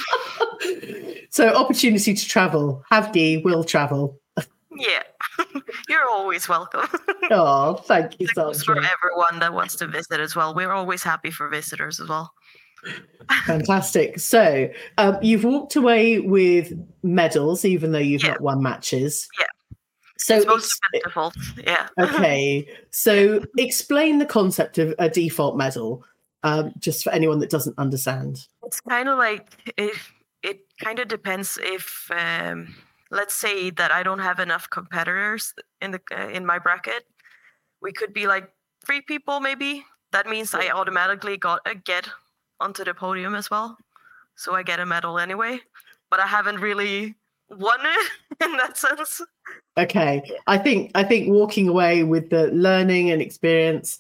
so 1.30 1.48
opportunity 1.54 2.14
to 2.14 2.28
travel. 2.28 2.82
Have 2.90 3.06
Havgi 3.06 3.42
will 3.44 3.64
travel. 3.64 4.20
Yeah, 4.76 5.02
you're 5.88 6.08
always 6.08 6.48
welcome. 6.48 6.86
oh, 7.30 7.74
thank 7.86 8.20
you 8.20 8.28
so 8.34 8.46
much. 8.46 8.64
For 8.64 8.76
everyone 8.76 9.40
that 9.40 9.52
wants 9.52 9.76
to 9.76 9.86
visit 9.86 10.20
as 10.20 10.36
well, 10.36 10.54
we're 10.54 10.72
always 10.72 11.02
happy 11.02 11.30
for 11.30 11.48
visitors 11.48 12.00
as 12.00 12.08
well. 12.08 12.32
Fantastic. 13.46 14.18
So 14.18 14.70
um, 14.96 15.18
you've 15.22 15.44
walked 15.44 15.76
away 15.76 16.20
with 16.20 16.72
medals, 17.02 17.64
even 17.64 17.92
though 17.92 17.98
you've 17.98 18.22
yeah. 18.22 18.30
not 18.30 18.40
won 18.40 18.62
matches. 18.62 19.28
Yeah. 19.38 19.46
So 20.18 20.36
it's 20.36 20.46
most 20.46 20.80
default. 21.04 21.34
Yeah. 21.64 21.88
okay. 21.98 22.68
So 22.90 23.44
explain 23.58 24.18
the 24.18 24.26
concept 24.26 24.78
of 24.78 24.94
a 24.98 25.08
default 25.08 25.56
medal, 25.56 26.04
um, 26.42 26.72
just 26.78 27.02
for 27.04 27.10
anyone 27.10 27.38
that 27.40 27.50
doesn't 27.50 27.78
understand. 27.78 28.46
It's 28.64 28.80
kind 28.80 29.08
of 29.08 29.18
like 29.18 29.46
if 29.76 30.12
it 30.18 30.19
kind 30.80 30.98
of 30.98 31.08
depends 31.08 31.58
if 31.62 32.10
um, 32.10 32.74
let's 33.10 33.34
say 33.34 33.70
that 33.70 33.92
I 33.92 34.02
don't 34.02 34.18
have 34.18 34.40
enough 34.40 34.68
competitors 34.70 35.54
in 35.80 35.92
the 35.92 36.00
uh, 36.10 36.28
in 36.28 36.46
my 36.46 36.58
bracket. 36.58 37.04
We 37.82 37.92
could 37.92 38.12
be 38.12 38.26
like 38.26 38.50
three 38.84 39.00
people 39.00 39.40
maybe. 39.40 39.84
That 40.12 40.26
means 40.26 40.54
I 40.54 40.70
automatically 40.70 41.36
got 41.36 41.60
a 41.66 41.74
get 41.74 42.08
onto 42.58 42.84
the 42.84 42.94
podium 42.94 43.34
as 43.34 43.50
well. 43.50 43.76
So 44.34 44.54
I 44.54 44.62
get 44.62 44.80
a 44.80 44.86
medal 44.86 45.18
anyway. 45.18 45.60
But 46.10 46.20
I 46.20 46.26
haven't 46.26 46.60
really 46.60 47.14
won 47.48 47.80
it 47.84 48.10
in 48.44 48.56
that 48.56 48.76
sense. 48.76 49.20
Okay. 49.78 50.22
I 50.46 50.58
think 50.58 50.90
I 50.94 51.04
think 51.04 51.28
walking 51.28 51.68
away 51.68 52.02
with 52.02 52.30
the 52.30 52.48
learning 52.48 53.10
and 53.10 53.22
experience, 53.22 53.98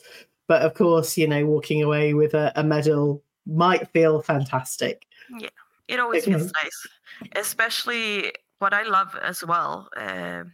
but 0.48 0.62
of 0.62 0.74
course, 0.74 1.16
you 1.16 1.28
know, 1.28 1.46
walking 1.46 1.82
away 1.82 2.14
with 2.14 2.34
a, 2.34 2.52
a 2.56 2.64
medal 2.64 3.22
might 3.46 3.88
feel 3.92 4.22
fantastic. 4.22 5.06
Yeah. 5.38 5.48
It 5.90 5.98
always 5.98 6.24
feels 6.24 6.52
nice, 6.52 6.86
especially 7.34 8.32
what 8.60 8.72
I 8.72 8.84
love 8.84 9.16
as 9.20 9.44
well 9.44 9.88
uh, 9.96 10.44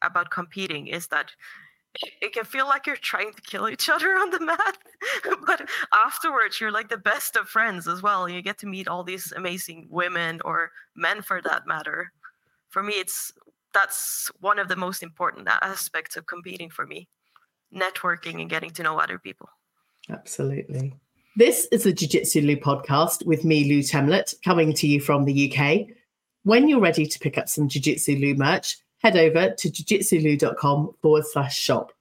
about 0.00 0.30
competing 0.30 0.86
is 0.86 1.08
that 1.08 1.32
it 2.22 2.32
can 2.32 2.44
feel 2.44 2.66
like 2.66 2.86
you're 2.86 2.96
trying 2.96 3.32
to 3.34 3.42
kill 3.42 3.68
each 3.68 3.88
other 3.94 4.08
on 4.12 4.30
the 4.30 4.40
mat 4.40 4.78
but 5.46 5.68
afterwards 5.92 6.60
you're 6.60 6.70
like 6.70 6.88
the 6.88 6.96
best 6.96 7.36
of 7.36 7.48
friends 7.48 7.88
as 7.88 8.02
well 8.02 8.28
you 8.28 8.42
get 8.42 8.58
to 8.58 8.66
meet 8.66 8.88
all 8.88 9.02
these 9.02 9.32
amazing 9.32 9.86
women 9.90 10.40
or 10.44 10.70
men 10.94 11.20
for 11.20 11.42
that 11.42 11.66
matter. 11.66 12.12
For 12.68 12.82
me 12.82 12.94
it's 12.94 13.32
that's 13.74 14.30
one 14.40 14.58
of 14.58 14.68
the 14.68 14.76
most 14.76 15.02
important 15.02 15.46
aspects 15.60 16.16
of 16.16 16.26
competing 16.26 16.70
for 16.70 16.86
me 16.86 17.08
networking 17.74 18.40
and 18.40 18.48
getting 18.48 18.70
to 18.70 18.82
know 18.82 18.98
other 18.98 19.18
people. 19.18 19.48
Absolutely 20.08 20.94
this 21.36 21.68
is 21.70 21.84
the 21.84 21.92
Jiu 21.92 22.08
Jitsu 22.08 22.40
Lou 22.40 22.56
podcast 22.56 23.26
with 23.26 23.44
me, 23.44 23.64
Lou 23.64 23.82
Temlett, 23.82 24.34
coming 24.42 24.72
to 24.72 24.86
you 24.86 25.02
from 25.02 25.26
the 25.26 25.52
UK. 25.52 25.88
When 26.44 26.66
you're 26.66 26.80
ready 26.80 27.06
to 27.06 27.18
pick 27.18 27.36
up 27.36 27.46
some 27.48 27.68
Jiu 27.68 27.82
Jitsu 27.82 28.16
Lou 28.16 28.34
merch, 28.34 28.78
head 29.02 29.18
over 29.18 29.50
to 29.50 29.68
jiujitsulou.com 29.68 30.94
forward 31.02 31.26
slash 31.26 31.58
shop. 31.58 31.92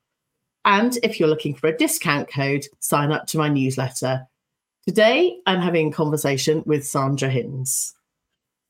And 0.63 0.98
if 1.04 1.20
you're 1.20 1.30
looking 1.30 1.54
for 1.54 1.68
a 1.68 1.77
discount 1.77 2.32
code, 2.32 2.65
sign 2.80 3.12
up 3.12 3.27
to 3.27 3.38
my 3.38 3.50
newsletter. 3.50 4.25
Today, 4.88 5.38
I'm 5.46 5.60
having 5.60 5.89
a 5.89 5.94
conversation 5.94 6.63
with 6.65 6.88
Sandra 6.88 7.30
Hinz. 7.30 7.94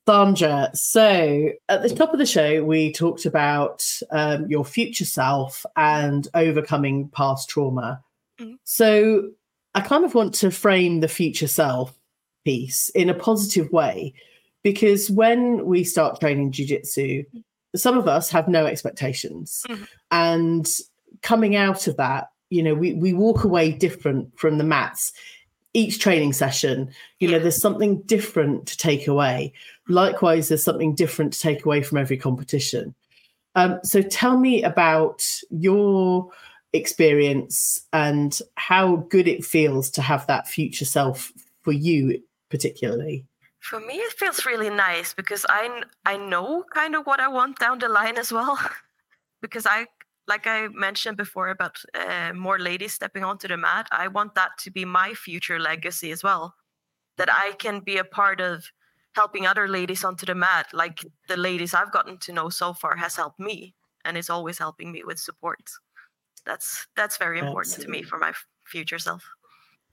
Sandra, 0.08 0.72
so 0.74 1.50
at 1.70 1.84
the 1.84 1.90
top 1.90 2.12
of 2.12 2.18
the 2.20 2.26
show, 2.26 2.64
we 2.64 2.92
talked 2.92 3.28
about 3.28 3.88
um, 4.10 4.48
your 4.50 4.66
future 4.66 5.06
self 5.06 5.64
and 5.76 6.28
overcoming 6.34 7.10
past 7.10 7.50
trauma. 7.50 8.04
Mm-hmm. 8.40 8.56
So 8.64 9.30
I 9.76 9.82
kind 9.82 10.04
of 10.04 10.16
want 10.16 10.34
to 10.36 10.50
frame 10.50 11.02
the 11.02 11.08
future 11.08 11.48
self 11.48 11.94
piece 12.44 12.90
in 12.90 13.10
a 13.10 13.14
positive 13.14 13.72
way 13.72 14.14
because 14.64 15.12
when 15.12 15.66
we 15.66 15.84
start 15.84 16.20
training 16.20 16.52
jiu-jitsu 16.52 17.24
some 17.76 17.98
of 17.98 18.08
us 18.08 18.30
have 18.30 18.48
no 18.48 18.66
expectations. 18.66 19.66
Mm-hmm. 19.68 19.84
and 20.12 20.68
coming 21.22 21.56
out 21.56 21.88
of 21.88 21.98
that 21.98 22.30
you 22.50 22.62
know 22.62 22.76
we, 22.76 22.94
we 22.94 23.14
walk 23.14 23.44
away 23.44 23.72
different 23.72 24.38
from 24.38 24.58
the 24.58 24.64
mats 24.64 25.12
each 25.76 26.00
training 26.00 26.32
session. 26.34 26.90
You 27.20 27.30
know 27.30 27.38
there's 27.38 27.62
something 27.62 28.02
different 28.04 28.66
to 28.68 28.78
take 28.78 29.08
away. 29.08 29.54
Likewise 29.90 30.48
there's 30.48 30.64
something 30.64 30.96
different 30.96 31.34
to 31.34 31.40
take 31.40 31.66
away 31.66 31.84
from 31.84 31.98
every 31.98 32.18
competition. 32.18 32.96
Um, 33.56 33.80
so 33.84 34.02
tell 34.02 34.38
me 34.40 34.64
about 34.64 35.26
your 35.50 36.30
experience 36.76 37.80
and 37.94 38.40
how 38.56 38.98
good 39.10 39.28
it 39.28 39.46
feels 39.46 39.90
to 39.92 40.02
have 40.02 40.28
that 40.28 40.48
future 40.48 40.86
self 40.86 41.32
for 41.62 41.72
you 41.72 42.22
particularly? 42.50 43.26
For 43.60 43.80
me 43.80 43.96
it 43.96 44.14
feels 44.14 44.46
really 44.46 44.70
nice 44.70 45.14
because 45.14 45.46
i 45.50 45.84
i 46.06 46.16
know 46.18 46.64
kind 46.74 46.96
of 46.96 47.06
what 47.06 47.20
i 47.20 47.28
want 47.28 47.60
down 47.60 47.80
the 47.80 47.90
line 47.90 48.18
as 48.18 48.32
well. 48.32 48.58
Because 49.42 49.66
i 49.68 49.86
like 50.28 50.48
i 50.48 50.68
mentioned 50.70 51.18
before 51.18 51.50
about 51.50 51.78
uh, 51.94 52.34
more 52.34 52.58
ladies 52.58 52.94
stepping 52.94 53.24
onto 53.24 53.48
the 53.48 53.58
mat 53.58 53.88
i 53.92 54.08
want 54.08 54.34
that 54.36 54.52
to 54.60 54.72
be 54.72 54.86
my 54.86 55.14
future 55.14 55.60
legacy 55.60 56.12
as 56.12 56.24
well. 56.24 56.56
That 57.18 57.30
i 57.32 57.54
can 57.58 57.80
be 57.80 57.98
a 57.98 58.04
part 58.04 58.42
of 58.42 58.72
helping 59.16 59.48
other 59.48 59.68
ladies 59.68 60.04
onto 60.04 60.26
the 60.26 60.36
mat 60.36 60.68
like 60.74 61.06
the 61.28 61.38
ladies 61.38 61.74
i've 61.74 61.92
gotten 61.92 62.18
to 62.18 62.34
know 62.34 62.50
so 62.50 62.74
far 62.74 62.96
has 62.98 63.16
helped 63.16 63.40
me 63.40 63.74
and 64.04 64.18
is 64.18 64.30
always 64.30 64.58
helping 64.58 64.92
me 64.92 65.04
with 65.06 65.20
support 65.20 65.62
that's 66.46 66.88
that's 66.96 67.18
very 67.18 67.40
important 67.40 67.74
Absolutely. 67.74 68.00
to 68.00 68.04
me 68.04 68.04
for 68.04 68.18
my 68.18 68.34
future 68.66 69.00
self 69.00 69.24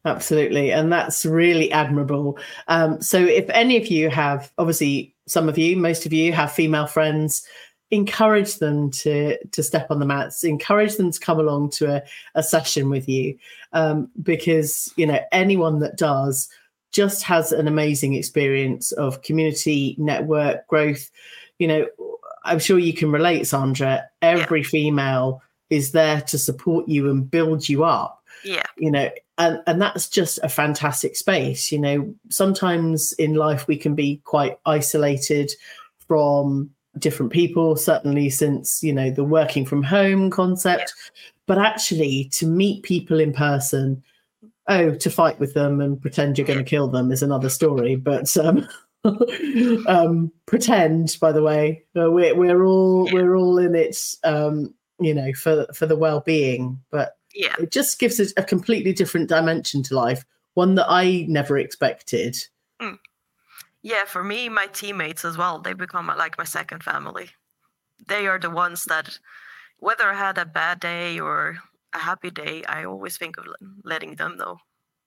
Absolutely. 0.04 0.72
And 0.72 0.92
that's 0.92 1.24
really 1.24 1.70
admirable. 1.70 2.36
Um, 2.66 3.00
so, 3.00 3.18
if 3.18 3.48
any 3.50 3.76
of 3.76 3.86
you 3.86 4.10
have, 4.10 4.50
obviously, 4.58 5.14
some 5.26 5.48
of 5.48 5.56
you, 5.56 5.76
most 5.76 6.06
of 6.06 6.12
you 6.12 6.32
have 6.32 6.50
female 6.50 6.86
friends, 6.88 7.46
encourage 7.92 8.56
them 8.56 8.90
to 8.90 9.38
to 9.46 9.62
step 9.62 9.88
on 9.90 10.00
the 10.00 10.06
mats, 10.06 10.42
encourage 10.42 10.96
them 10.96 11.12
to 11.12 11.20
come 11.20 11.38
along 11.38 11.70
to 11.70 11.96
a, 11.96 12.02
a 12.34 12.42
session 12.42 12.90
with 12.90 13.08
you. 13.08 13.38
Um, 13.72 14.10
because, 14.20 14.92
you 14.96 15.06
know, 15.06 15.20
anyone 15.30 15.78
that 15.80 15.96
does 15.96 16.48
just 16.90 17.22
has 17.22 17.52
an 17.52 17.68
amazing 17.68 18.14
experience 18.14 18.92
of 18.92 19.22
community 19.22 19.94
network 19.98 20.66
growth. 20.66 21.10
You 21.58 21.68
know, 21.68 21.86
I'm 22.44 22.58
sure 22.58 22.78
you 22.78 22.92
can 22.92 23.12
relate, 23.12 23.46
Sandra. 23.46 24.04
Every 24.20 24.62
yeah. 24.62 24.68
female 24.68 25.42
is 25.72 25.92
there 25.92 26.20
to 26.20 26.38
support 26.38 26.86
you 26.86 27.10
and 27.10 27.30
build 27.30 27.66
you 27.66 27.82
up. 27.82 28.22
Yeah. 28.44 28.62
You 28.76 28.90
know, 28.90 29.10
and, 29.38 29.60
and 29.66 29.80
that's 29.80 30.06
just 30.06 30.38
a 30.42 30.48
fantastic 30.48 31.16
space. 31.16 31.72
You 31.72 31.78
know, 31.78 32.14
sometimes 32.28 33.12
in 33.14 33.34
life 33.34 33.66
we 33.66 33.78
can 33.78 33.94
be 33.94 34.20
quite 34.24 34.58
isolated 34.66 35.50
from 36.06 36.68
different 36.98 37.32
people, 37.32 37.74
certainly 37.76 38.28
since, 38.28 38.82
you 38.82 38.92
know, 38.92 39.10
the 39.10 39.24
working 39.24 39.64
from 39.64 39.82
home 39.82 40.28
concept. 40.28 40.92
Yeah. 40.94 41.20
But 41.46 41.58
actually, 41.58 42.28
to 42.34 42.46
meet 42.46 42.82
people 42.82 43.18
in 43.18 43.32
person, 43.32 44.02
oh, 44.68 44.94
to 44.94 45.10
fight 45.10 45.40
with 45.40 45.54
them 45.54 45.80
and 45.80 46.00
pretend 46.00 46.36
you're 46.36 46.46
going 46.46 46.58
to 46.58 46.64
kill 46.64 46.88
them 46.88 47.10
is 47.10 47.22
another 47.22 47.48
story. 47.48 47.96
But 47.96 48.36
um, 48.36 48.68
um, 49.86 50.30
pretend, 50.44 51.16
by 51.18 51.32
the 51.32 51.42
way, 51.42 51.84
uh, 51.98 52.10
we're 52.10 52.34
we're 52.34 52.64
all 52.64 53.08
we're 53.10 53.34
all 53.34 53.58
in 53.58 53.74
it 53.74 53.96
um, 54.22 54.74
you 55.04 55.14
know 55.14 55.32
for 55.32 55.66
for 55.74 55.86
the 55.86 55.96
well-being 55.96 56.78
but 56.90 57.16
yeah 57.34 57.54
it 57.58 57.70
just 57.70 57.98
gives 57.98 58.20
it 58.20 58.32
a 58.36 58.42
completely 58.42 58.92
different 58.92 59.28
dimension 59.28 59.82
to 59.82 59.94
life 59.94 60.24
one 60.54 60.74
that 60.74 60.86
i 60.88 61.24
never 61.28 61.58
expected 61.58 62.36
mm. 62.80 62.98
yeah 63.82 64.04
for 64.04 64.22
me 64.22 64.48
my 64.48 64.66
teammates 64.66 65.24
as 65.24 65.36
well 65.36 65.58
they 65.58 65.72
become 65.72 66.06
like 66.06 66.38
my 66.38 66.44
second 66.44 66.82
family 66.82 67.30
they 68.06 68.26
are 68.26 68.38
the 68.38 68.50
ones 68.50 68.84
that 68.84 69.18
whether 69.78 70.10
i 70.10 70.14
had 70.14 70.38
a 70.38 70.44
bad 70.44 70.80
day 70.80 71.18
or 71.18 71.58
a 71.94 71.98
happy 71.98 72.30
day 72.30 72.62
i 72.64 72.84
always 72.84 73.16
think 73.16 73.36
of 73.38 73.46
letting 73.84 74.14
them 74.16 74.36
know 74.36 74.58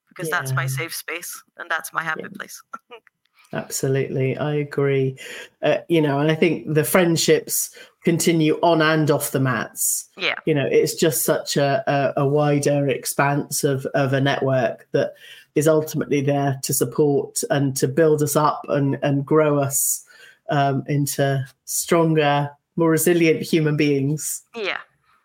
because 0.08 0.28
yeah. 0.28 0.38
that's 0.38 0.52
my 0.52 0.66
safe 0.66 0.94
space 0.94 1.42
and 1.58 1.70
that's 1.70 1.92
my 1.92 2.02
happy 2.02 2.22
yeah. 2.22 2.36
place 2.36 2.62
Absolutely, 3.52 4.36
I 4.36 4.54
agree. 4.54 5.16
Uh, 5.62 5.78
you 5.88 6.00
know, 6.00 6.18
and 6.18 6.30
I 6.30 6.34
think 6.34 6.74
the 6.74 6.84
friendships 6.84 7.74
continue 8.04 8.58
on 8.62 8.82
and 8.82 9.10
off 9.10 9.30
the 9.30 9.40
mats. 9.40 10.08
Yeah, 10.16 10.34
you 10.46 10.54
know, 10.54 10.66
it's 10.70 10.94
just 10.94 11.24
such 11.24 11.56
a, 11.56 11.82
a, 11.86 12.22
a 12.22 12.28
wider 12.28 12.88
expanse 12.88 13.64
of 13.64 13.86
of 13.86 14.12
a 14.12 14.20
network 14.20 14.88
that 14.92 15.14
is 15.54 15.68
ultimately 15.68 16.20
there 16.20 16.58
to 16.64 16.74
support 16.74 17.42
and 17.50 17.76
to 17.76 17.88
build 17.88 18.22
us 18.22 18.36
up 18.36 18.62
and 18.68 18.98
and 19.02 19.24
grow 19.24 19.58
us 19.58 20.04
um, 20.50 20.82
into 20.88 21.46
stronger, 21.64 22.50
more 22.74 22.90
resilient 22.90 23.42
human 23.42 23.76
beings. 23.76 24.42
Yeah, 24.54 24.78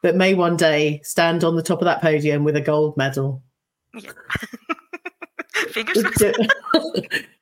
that 0.03 0.15
may 0.15 0.35
one 0.35 0.57
day 0.57 1.01
stand 1.03 1.43
on 1.43 1.55
the 1.55 1.63
top 1.63 1.79
of 1.79 1.85
that 1.85 2.01
podium 2.01 2.43
with 2.43 2.55
a 2.55 2.61
gold 2.61 2.97
medal. 2.97 3.41
Yeah. 3.95 4.11
Fingers 5.71 6.03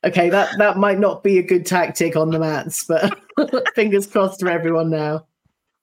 okay, 0.04 0.30
that 0.30 0.56
that 0.58 0.76
might 0.76 0.98
not 0.98 1.22
be 1.22 1.38
a 1.38 1.42
good 1.42 1.66
tactic 1.66 2.16
on 2.16 2.30
the 2.30 2.38
mats, 2.38 2.84
but 2.84 3.18
fingers 3.74 4.06
crossed 4.06 4.40
for 4.40 4.48
everyone 4.48 4.90
now. 4.90 5.26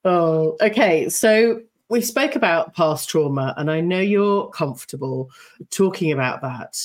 Oh, 0.04 0.58
okay. 0.62 1.10
So 1.10 1.62
we 1.90 2.02
spoke 2.02 2.36
about 2.36 2.76
past 2.76 3.10
trauma, 3.10 3.54
and 3.58 3.70
I 3.72 3.82
know 3.82 4.00
you're 4.00 4.50
comfortable 4.50 5.30
talking 5.70 6.12
about 6.12 6.42
that. 6.42 6.78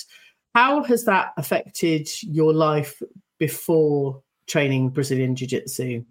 How 0.55 0.83
has 0.85 1.05
that 1.05 1.33
affected 1.37 2.09
your 2.23 2.53
life 2.53 3.03
before 3.39 4.23
training 4.47 4.91
Brazilian 4.91 5.35
Jiu 5.35 5.49
Jitsu? 5.49 6.05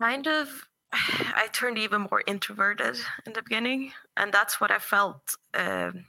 Kind 0.00 0.28
of 0.28 0.48
I 0.92 1.48
turned 1.52 1.78
even 1.78 2.06
more 2.10 2.22
introverted 2.26 2.96
in 3.26 3.32
the 3.32 3.42
beginning, 3.42 3.92
and 4.16 4.32
that's 4.32 4.60
what 4.60 4.70
I 4.70 4.78
felt 4.78 5.36
um, 5.54 6.04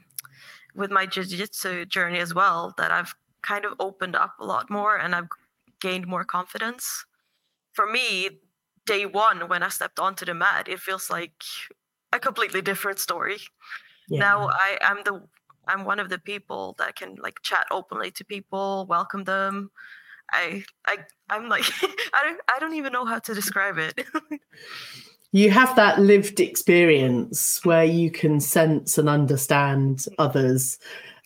with 0.75 0.91
my 0.91 1.05
jiu-jitsu 1.05 1.85
journey 1.85 2.19
as 2.19 2.33
well 2.33 2.73
that 2.77 2.91
I've 2.91 3.13
kind 3.41 3.65
of 3.65 3.73
opened 3.79 4.15
up 4.15 4.35
a 4.39 4.45
lot 4.45 4.69
more 4.69 4.97
and 4.97 5.15
I've 5.15 5.27
gained 5.81 6.07
more 6.07 6.23
confidence. 6.23 7.05
For 7.73 7.87
me, 7.87 8.41
day 8.85 9.05
one 9.05 9.47
when 9.47 9.63
I 9.63 9.69
stepped 9.69 9.99
onto 9.99 10.25
the 10.25 10.33
mat, 10.33 10.67
it 10.67 10.79
feels 10.79 11.09
like 11.09 11.43
a 12.11 12.19
completely 12.19 12.61
different 12.61 12.99
story. 12.99 13.37
Yeah. 14.09 14.19
Now 14.19 14.49
I 14.49 14.77
am 14.81 15.01
the 15.05 15.21
I'm 15.67 15.85
one 15.85 15.99
of 15.99 16.09
the 16.09 16.17
people 16.17 16.75
that 16.79 16.95
can 16.95 17.15
like 17.21 17.41
chat 17.43 17.67
openly 17.71 18.11
to 18.11 18.25
people, 18.25 18.87
welcome 18.89 19.23
them. 19.23 19.71
I 20.31 20.63
I 20.85 20.97
I'm 21.29 21.47
like 21.49 21.65
I 22.13 22.23
don't 22.23 22.41
I 22.53 22.59
don't 22.59 22.75
even 22.75 22.93
know 22.93 23.05
how 23.05 23.19
to 23.19 23.33
describe 23.33 23.77
it. 23.77 24.05
you 25.31 25.51
have 25.51 25.75
that 25.75 25.99
lived 25.99 26.39
experience 26.39 27.63
where 27.63 27.83
you 27.83 28.09
can 28.09 28.39
sense 28.39 28.97
and 28.97 29.07
understand 29.07 29.97
mm. 29.97 30.13
others 30.17 30.79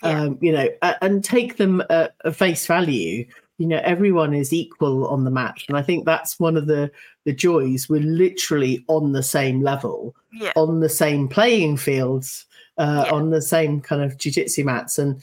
yeah. 0.04 0.22
um, 0.22 0.38
you 0.42 0.52
know 0.52 0.68
and 1.02 1.24
take 1.24 1.58
them 1.58 1.82
at, 1.89 2.16
at 2.26 2.36
face 2.36 2.66
value 2.66 3.26
you 3.58 3.68
know 3.68 3.80
everyone 3.84 4.34
is 4.34 4.52
equal 4.52 5.08
on 5.08 5.24
the 5.24 5.32
match 5.32 5.66
and 5.68 5.78
i 5.78 5.82
think 5.82 6.06
that's 6.06 6.39
one 6.39 6.58
of 6.58 6.68
the 6.68 6.92
the 7.26 7.34
joys 7.34 7.88
we're 7.89 8.02
literally 8.02 8.84
on 8.88 9.12
the 9.12 9.24
same 9.24 9.62
level 9.62 10.16
yeah. 10.34 10.52
on 10.56 10.80
the 10.80 10.89
same 10.89 11.28
playing 11.28 11.78
fields 11.78 12.46
uh, 12.78 13.04
yeah. 13.06 13.13
on 13.13 13.30
the 13.30 13.42
same 13.42 13.80
kind 13.80 14.02
of 14.02 14.18
jiu-jitsu 14.18 14.63
mats 14.63 14.98
and 14.98 15.22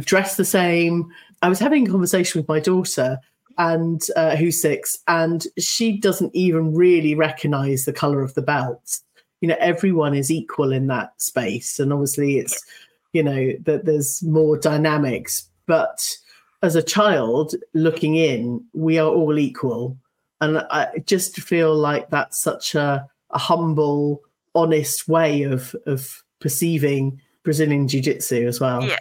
dress 0.00 0.36
the 0.36 0.44
same 0.44 1.10
i 1.42 1.48
was 1.48 1.58
having 1.58 1.86
a 1.86 1.90
conversation 1.90 2.40
with 2.40 2.48
my 2.48 2.60
daughter 2.60 3.18
and 3.58 4.08
uh, 4.16 4.36
who's 4.36 4.60
six, 4.60 4.98
and 5.08 5.46
she 5.58 5.96
doesn't 5.96 6.34
even 6.34 6.74
really 6.74 7.14
recognize 7.14 7.84
the 7.84 7.92
color 7.92 8.20
of 8.20 8.34
the 8.34 8.42
belts. 8.42 9.02
you 9.40 9.48
know 9.48 9.56
everyone 9.60 10.14
is 10.14 10.30
equal 10.30 10.72
in 10.72 10.86
that 10.86 11.10
space 11.20 11.78
and 11.78 11.92
obviously 11.92 12.38
it's 12.38 12.64
you 13.12 13.22
know 13.22 13.52
that 13.64 13.84
there's 13.84 14.22
more 14.22 14.56
dynamics 14.58 15.48
but 15.66 16.16
as 16.62 16.74
a 16.74 16.82
child 16.82 17.54
looking 17.74 18.16
in 18.16 18.64
we 18.74 18.98
are 18.98 19.08
all 19.08 19.38
equal 19.38 19.96
and 20.40 20.58
i 20.70 20.88
just 21.06 21.40
feel 21.40 21.74
like 21.74 22.08
that's 22.10 22.38
such 22.40 22.74
a, 22.74 23.06
a 23.30 23.38
humble 23.38 24.20
honest 24.54 25.06
way 25.08 25.42
of 25.42 25.74
of 25.86 26.22
perceiving 26.40 27.20
brazilian 27.42 27.86
jiu-jitsu 27.88 28.46
as 28.46 28.60
well 28.60 28.82
Yeah. 28.82 28.98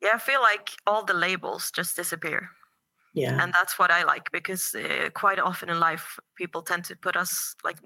Yeah, 0.00 0.10
I 0.14 0.18
feel 0.18 0.40
like 0.40 0.70
all 0.86 1.04
the 1.04 1.14
labels 1.14 1.72
just 1.72 1.96
disappear. 1.96 2.50
yeah 3.14 3.42
and 3.42 3.52
that's 3.52 3.78
what 3.80 3.90
I 3.90 4.04
like 4.04 4.30
because 4.30 4.74
uh, 4.74 5.08
quite 5.14 5.40
often 5.40 5.68
in 5.70 5.80
life 5.80 6.18
people 6.36 6.62
tend 6.62 6.84
to 6.84 6.94
put 6.94 7.16
us 7.16 7.56
like 7.64 7.78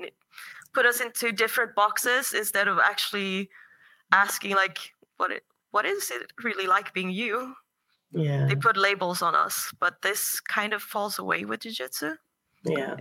put 0.75 0.85
us 0.85 1.01
into 1.01 1.33
different 1.33 1.75
boxes 1.75 2.35
instead 2.35 2.69
of 2.69 2.79
actually 2.79 3.49
asking 4.13 4.57
like 4.57 4.92
what 5.23 5.31
it, 5.31 5.45
what 5.71 5.87
is 5.87 6.11
it 6.11 6.33
really 6.43 6.67
like 6.67 6.93
being 6.93 7.11
you 7.11 7.55
yeah 8.13 8.47
they 8.47 8.57
put 8.57 8.77
labels 8.77 9.23
on 9.23 9.35
us 9.35 9.73
but 9.81 10.03
this 10.03 10.41
kind 10.41 10.73
of 10.73 10.83
falls 10.83 11.19
away 11.19 11.45
with 11.45 11.61
jiu-jitsu 11.61 12.11
yeah 12.65 12.97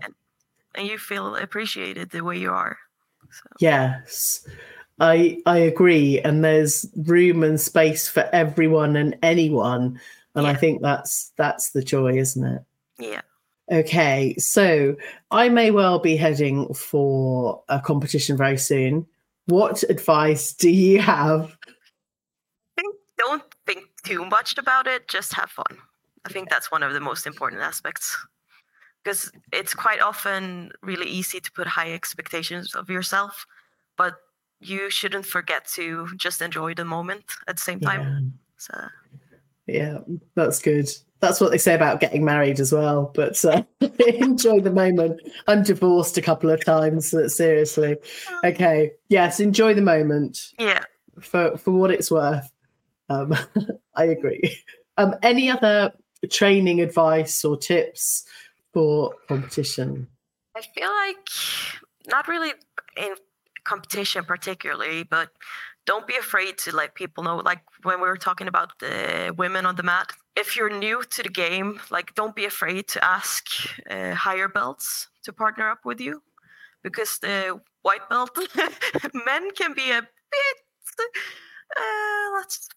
and 0.75 0.87
you 0.87 0.97
feel 0.97 1.35
appreciated 1.35 2.09
the 2.11 2.21
way 2.21 2.37
you 2.37 2.51
are 2.51 2.77
so 3.31 3.43
Yes, 3.59 4.47
I 4.99 5.41
I 5.45 5.57
agree. 5.57 6.19
And 6.19 6.43
there's 6.43 6.85
room 6.95 7.43
and 7.43 7.59
space 7.59 8.07
for 8.07 8.29
everyone 8.33 8.95
and 8.95 9.17
anyone, 9.23 9.99
and 10.35 10.47
I 10.47 10.53
think 10.53 10.81
that's 10.81 11.31
that's 11.37 11.71
the 11.71 11.83
joy, 11.83 12.17
isn't 12.17 12.45
it? 12.45 12.61
yeah 12.99 13.21
Okay, 13.71 14.35
so 14.37 14.97
I 15.31 15.47
may 15.47 15.71
well 15.71 15.99
be 15.99 16.17
heading 16.17 16.73
for 16.73 17.63
a 17.69 17.79
competition 17.79 18.35
very 18.35 18.57
soon. 18.57 19.07
What 19.45 19.83
advice 19.89 20.53
do 20.53 20.69
you 20.69 20.99
have? 20.99 21.57
Think 24.03 24.17
don't 24.17 24.29
think 24.29 24.29
too 24.29 24.29
much 24.29 24.57
about 24.57 24.87
it 24.87 25.07
just 25.07 25.33
have 25.33 25.49
fun 25.49 25.77
i 26.25 26.29
think 26.29 26.49
that's 26.49 26.71
one 26.71 26.83
of 26.83 26.93
the 26.93 26.99
most 26.99 27.27
important 27.27 27.61
aspects 27.61 28.17
because 29.03 29.31
it's 29.51 29.73
quite 29.73 30.01
often 30.01 30.71
really 30.81 31.07
easy 31.07 31.39
to 31.39 31.51
put 31.51 31.67
high 31.67 31.93
expectations 31.93 32.75
of 32.75 32.89
yourself 32.89 33.45
but 33.97 34.15
you 34.59 34.89
shouldn't 34.89 35.25
forget 35.25 35.67
to 35.67 36.07
just 36.17 36.41
enjoy 36.41 36.73
the 36.73 36.85
moment 36.85 37.23
at 37.47 37.55
the 37.55 37.61
same 37.61 37.79
time 37.79 38.33
so 38.57 38.87
Yeah, 39.65 39.99
that's 40.35 40.59
good. 40.59 40.89
That's 41.19 41.39
what 41.39 41.51
they 41.51 41.57
say 41.57 41.73
about 41.75 41.99
getting 41.99 42.25
married 42.25 42.59
as 42.59 42.73
well. 42.73 43.11
But 43.13 43.43
uh, 43.45 43.63
enjoy 44.19 44.59
the 44.59 44.71
moment. 44.71 45.21
I'm 45.47 45.63
divorced 45.63 46.17
a 46.17 46.21
couple 46.21 46.49
of 46.49 46.63
times. 46.65 47.11
But 47.11 47.31
seriously, 47.31 47.97
okay. 48.43 48.91
Yes, 49.09 49.39
enjoy 49.39 49.73
the 49.73 49.81
moment. 49.81 50.51
yeah 50.59 50.83
for 51.19 51.57
for 51.57 51.71
what 51.71 51.91
it's 51.91 52.11
worth. 52.11 52.51
Um, 53.11 53.35
I 53.95 54.05
agree. 54.05 54.57
Um, 54.97 55.15
any 55.21 55.49
other 55.49 55.91
training 56.29 56.81
advice 56.81 57.43
or 57.43 57.57
tips 57.57 58.25
for 58.73 59.13
competition? 59.27 60.07
i 60.55 60.61
feel 60.61 60.89
like 60.89 61.27
not 62.07 62.27
really 62.27 62.51
in 62.97 63.13
competition 63.63 64.23
particularly 64.23 65.03
but 65.03 65.29
don't 65.85 66.07
be 66.07 66.15
afraid 66.15 66.57
to 66.57 66.75
let 66.75 66.95
people 66.95 67.23
know 67.23 67.37
like 67.37 67.61
when 67.83 67.99
we 68.01 68.07
were 68.07 68.17
talking 68.17 68.47
about 68.47 68.77
the 68.79 69.33
women 69.37 69.65
on 69.65 69.75
the 69.75 69.83
mat 69.83 70.11
if 70.35 70.55
you're 70.55 70.69
new 70.69 71.03
to 71.09 71.23
the 71.23 71.29
game 71.29 71.79
like 71.89 72.13
don't 72.15 72.35
be 72.35 72.45
afraid 72.45 72.87
to 72.87 73.03
ask 73.03 73.45
uh, 73.89 74.13
higher 74.13 74.47
belts 74.47 75.07
to 75.23 75.31
partner 75.31 75.69
up 75.69 75.79
with 75.85 75.99
you 75.99 76.21
because 76.83 77.19
the 77.19 77.59
white 77.83 78.07
belt 78.09 78.37
men 79.25 79.51
can 79.51 79.73
be 79.73 79.91
a 79.91 80.01
bit 80.01 80.57
uh, 81.77 82.31
let's 82.35 82.67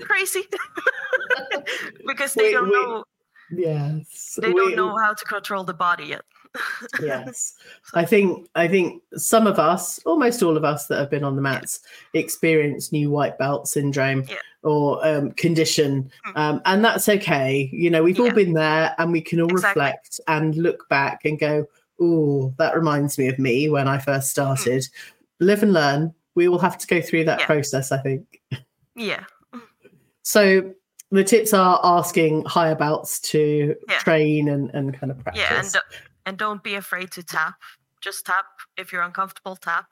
crazy 0.00 0.42
because 2.06 2.34
they 2.34 2.44
We- 2.48 2.52
don't 2.52 2.68
we- 2.68 2.72
know 2.72 3.04
Yes, 3.52 4.38
they 4.40 4.48
we- 4.52 4.54
don't 4.60 4.76
know 4.76 4.96
how 4.96 5.12
to 5.12 5.24
control 5.24 5.64
the 5.64 5.74
body 5.74 6.04
yet 6.06 6.22
yes. 7.02 7.54
I 7.94 8.04
think 8.04 8.48
I 8.56 8.66
think 8.68 9.02
some 9.14 9.46
of 9.46 9.58
us, 9.60 9.98
almost 10.04 10.42
all 10.42 10.56
of 10.56 10.64
us 10.64 10.86
that 10.88 10.98
have 10.98 11.10
been 11.10 11.22
on 11.24 11.36
the 11.36 11.42
mats, 11.42 11.78
experience 12.12 12.90
new 12.90 13.08
white 13.10 13.38
belt 13.38 13.68
syndrome 13.68 14.24
Yeah. 14.28 14.34
or 14.64 15.04
um, 15.06 15.30
condition, 15.32 16.10
Mm. 16.26 16.36
um, 16.36 16.62
and 16.64 16.84
that's 16.84 17.08
okay. 17.08 17.70
You 17.72 17.88
know, 17.90 18.02
we've 18.02 18.18
all 18.18 18.32
been 18.32 18.54
there, 18.54 18.96
and 18.98 19.12
we 19.12 19.20
can 19.20 19.40
all 19.40 19.48
Exactly. 19.50 19.80
reflect 19.80 20.20
and 20.26 20.56
look 20.56 20.88
back 20.88 21.24
and 21.24 21.38
go, 21.38 21.66
"Oh, 22.00 22.52
that 22.58 22.74
reminds 22.74 23.16
me 23.16 23.28
of 23.28 23.38
me 23.38 23.68
when 23.68 23.86
I 23.86 23.98
first 23.98 24.30
started." 24.30 24.84
Live 25.38 25.62
and 25.62 25.72
learn. 25.72 26.12
We 26.34 26.48
will 26.48 26.58
have 26.58 26.78
to 26.78 26.86
go 26.86 27.00
through 27.00 27.24
that. 27.24 27.40
Yeah. 27.40 27.46
process. 27.46 27.92
I 27.92 27.98
think. 27.98 28.40
yeah 28.94 29.24
So 30.22 30.72
the 31.10 31.24
tips 31.24 31.52
are 31.52 31.80
asking 31.82 32.44
higher 32.44 32.74
belts 32.74 33.18
to 33.32 33.74
Yeah. 33.88 33.98
train 33.98 34.48
and, 34.48 34.70
and 34.74 34.94
kind 34.98 35.10
of 35.10 35.18
practice. 35.18 35.42
Yeah, 35.42 35.58
and 35.60 35.74
and 36.26 36.38
don't 36.38 36.62
be 36.62 36.74
afraid 36.74 37.10
to 37.12 37.22
tap. 37.22 37.54
Just 38.00 38.26
tap 38.26 38.44
if 38.76 38.92
you're 38.92 39.02
uncomfortable. 39.02 39.56
Tap. 39.56 39.86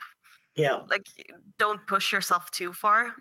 yeah. 0.54 0.80
Like 0.88 1.06
don't 1.58 1.84
push 1.86 2.12
yourself 2.12 2.50
too 2.50 2.72
far. 2.72 3.14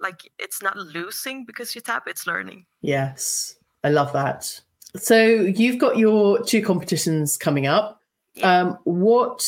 Like 0.00 0.20
it's 0.38 0.62
not 0.62 0.76
losing 0.76 1.44
because 1.44 1.74
you 1.74 1.80
tap. 1.80 2.04
It's 2.06 2.26
learning. 2.26 2.64
Yes, 2.80 3.56
I 3.84 3.90
love 3.90 4.12
that. 4.14 4.60
So 4.96 5.16
you've 5.22 5.78
got 5.78 5.96
your 5.98 6.42
two 6.42 6.62
competitions 6.62 7.36
coming 7.36 7.66
up. 7.66 8.00
Yeah. 8.34 8.60
Um, 8.60 8.78
what 8.84 9.44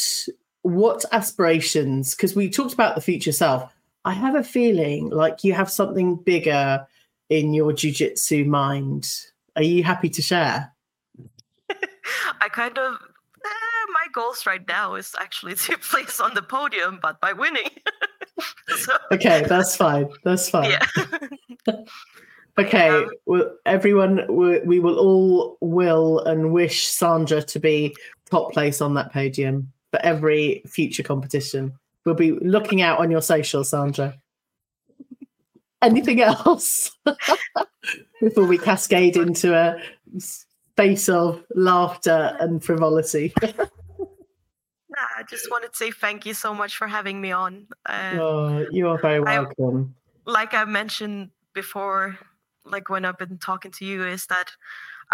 what 0.64 1.04
aspirations? 1.12 2.14
Because 2.14 2.34
we 2.34 2.48
talked 2.48 2.72
about 2.72 2.94
the 2.94 3.00
future 3.02 3.32
self. 3.32 3.70
I 4.06 4.14
have 4.14 4.34
a 4.34 4.42
feeling 4.42 5.10
like 5.10 5.44
you 5.44 5.52
have 5.52 5.70
something 5.70 6.16
bigger 6.16 6.86
in 7.28 7.52
your 7.52 7.72
jujitsu 7.72 8.46
mind. 8.46 9.08
Are 9.56 9.62
you 9.62 9.84
happy 9.84 10.08
to 10.08 10.22
share? 10.22 10.72
I 12.40 12.48
kind 12.48 12.78
of. 12.78 12.94
eh, 12.94 13.86
my 13.92 14.06
goals 14.14 14.46
right 14.46 14.66
now 14.66 14.94
is 14.94 15.14
actually 15.20 15.54
to 15.54 15.76
place 15.90 16.18
on 16.18 16.32
the 16.34 16.42
podium, 16.42 16.98
but 17.00 17.20
by 17.20 17.34
winning. 17.34 17.68
so, 18.76 18.96
Okay, 19.12 19.44
that's 19.46 19.76
fine. 19.76 20.08
That's 20.24 20.48
fine. 20.48 20.70
yeah. 20.70 21.74
Okay, 22.56 23.04
well, 23.26 23.54
everyone, 23.66 24.26
we 24.34 24.78
will 24.78 24.98
all 24.98 25.58
will 25.60 26.20
and 26.20 26.52
wish 26.52 26.86
Sandra 26.86 27.42
to 27.42 27.58
be 27.58 27.94
top 28.30 28.52
place 28.52 28.80
on 28.80 28.94
that 28.94 29.12
podium 29.12 29.72
for 29.94 30.04
every 30.04 30.60
future 30.66 31.04
competition. 31.04 31.72
We'll 32.04 32.16
be 32.16 32.32
looking 32.32 32.82
out 32.82 32.98
on 32.98 33.12
your 33.12 33.22
social, 33.22 33.62
Sandra. 33.62 34.14
Anything 35.80 36.20
else 36.20 36.90
before 38.20 38.46
we 38.46 38.58
cascade 38.58 39.16
into 39.16 39.54
a 39.54 39.80
space 40.18 41.08
of 41.08 41.44
laughter 41.54 42.36
and 42.40 42.64
frivolity? 42.64 43.32
I 43.40 45.22
just 45.30 45.48
wanted 45.48 45.70
to 45.70 45.76
say 45.76 45.92
thank 45.92 46.26
you 46.26 46.34
so 46.34 46.52
much 46.52 46.76
for 46.76 46.88
having 46.88 47.20
me 47.20 47.30
on. 47.30 47.68
Uh, 47.86 48.16
oh, 48.18 48.66
you 48.72 48.88
are 48.88 48.98
very 48.98 49.24
I- 49.24 49.38
welcome. 49.38 49.94
like 50.26 50.54
I 50.54 50.64
mentioned 50.64 51.30
before, 51.52 52.18
like 52.64 52.88
when 52.88 53.04
I've 53.04 53.18
been 53.18 53.38
talking 53.38 53.70
to 53.72 53.84
you, 53.84 54.04
is 54.04 54.26
that 54.26 54.50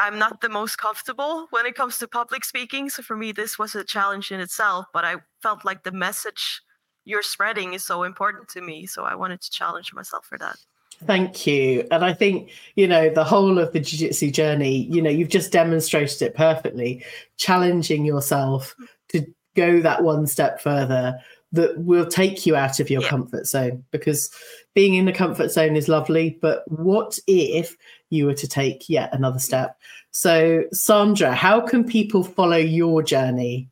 I'm 0.01 0.19
not 0.19 0.41
the 0.41 0.49
most 0.49 0.77
comfortable 0.77 1.47
when 1.51 1.67
it 1.67 1.75
comes 1.75 1.99
to 1.99 2.09
public 2.09 2.45
speaking. 2.45 2.89
So 2.89 3.03
for 3.03 3.17
me, 3.17 3.33
this 3.33 3.59
was 3.59 3.75
a 3.75 3.85
challenge 3.85 4.33
in 4.33 4.41
itself, 4.41 4.87
but 4.95 5.05
I 5.05 5.17
felt 5.43 5.65
like 5.65 5.83
the 5.83 5.93
message 5.93 6.63
you're 7.05 7.23
spreading 7.23 7.75
is 7.75 7.85
so 7.85 8.05
important 8.05 8.49
to 8.51 8.63
me. 8.63 8.87
So 8.87 9.05
I 9.05 9.15
wanted 9.15 9.43
to 9.43 9.51
challenge 9.51 9.93
myself 9.93 10.25
for 10.25 10.39
that. 10.39 10.57
Thank 11.05 11.47
you. 11.47 11.87
And 11.91 12.03
I 12.03 12.15
think, 12.15 12.51
you 12.77 12.89
know, 12.89 13.11
the 13.11 13.25
whole 13.25 13.59
of 13.59 13.73
the 13.73 13.81
Jiu 13.81 13.99
Jitsu 13.99 14.31
journey, 14.31 14.85
you 14.91 15.03
know, 15.03 15.11
you've 15.11 15.29
just 15.29 15.53
demonstrated 15.53 16.23
it 16.23 16.35
perfectly, 16.35 17.05
challenging 17.37 18.05
yourself 18.07 18.75
to 19.09 19.27
go 19.55 19.81
that 19.81 20.03
one 20.03 20.27
step 20.27 20.61
further 20.61 21.19
that 21.53 21.79
will 21.79 22.07
take 22.07 22.47
you 22.47 22.55
out 22.57 22.81
of 22.81 22.89
your 22.89 23.03
Yeah. 23.03 23.09
comfort 23.09 23.47
zone 23.47 23.85
because 23.91 24.31
being 24.75 24.95
in 24.95 25.05
the 25.05 25.13
comfort 25.13 25.51
zone 25.51 25.75
is 25.77 25.89
lovely. 25.89 26.39
But 26.41 26.63
what 26.71 27.19
if 27.27 27.77
you 28.11 28.27
were 28.27 28.35
to 28.35 28.49
take 28.49 28.89
yet 28.89 29.15
another 29.15 29.39
step? 29.39 29.79
So, 30.11 30.65
Sandra, 30.73 31.35
how 31.35 31.61
can 31.61 31.85
people 31.85 32.23
follow 32.23 32.57
your 32.57 33.03
journey? 33.03 33.69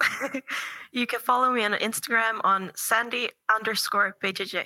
you 0.92 1.06
can 1.06 1.20
follow 1.20 1.50
me 1.52 1.64
on 1.64 1.72
Instagram 1.72 2.40
on 2.44 2.72
Sandy 2.74 3.30
underscore 3.54 4.16
BJJ. 4.22 4.64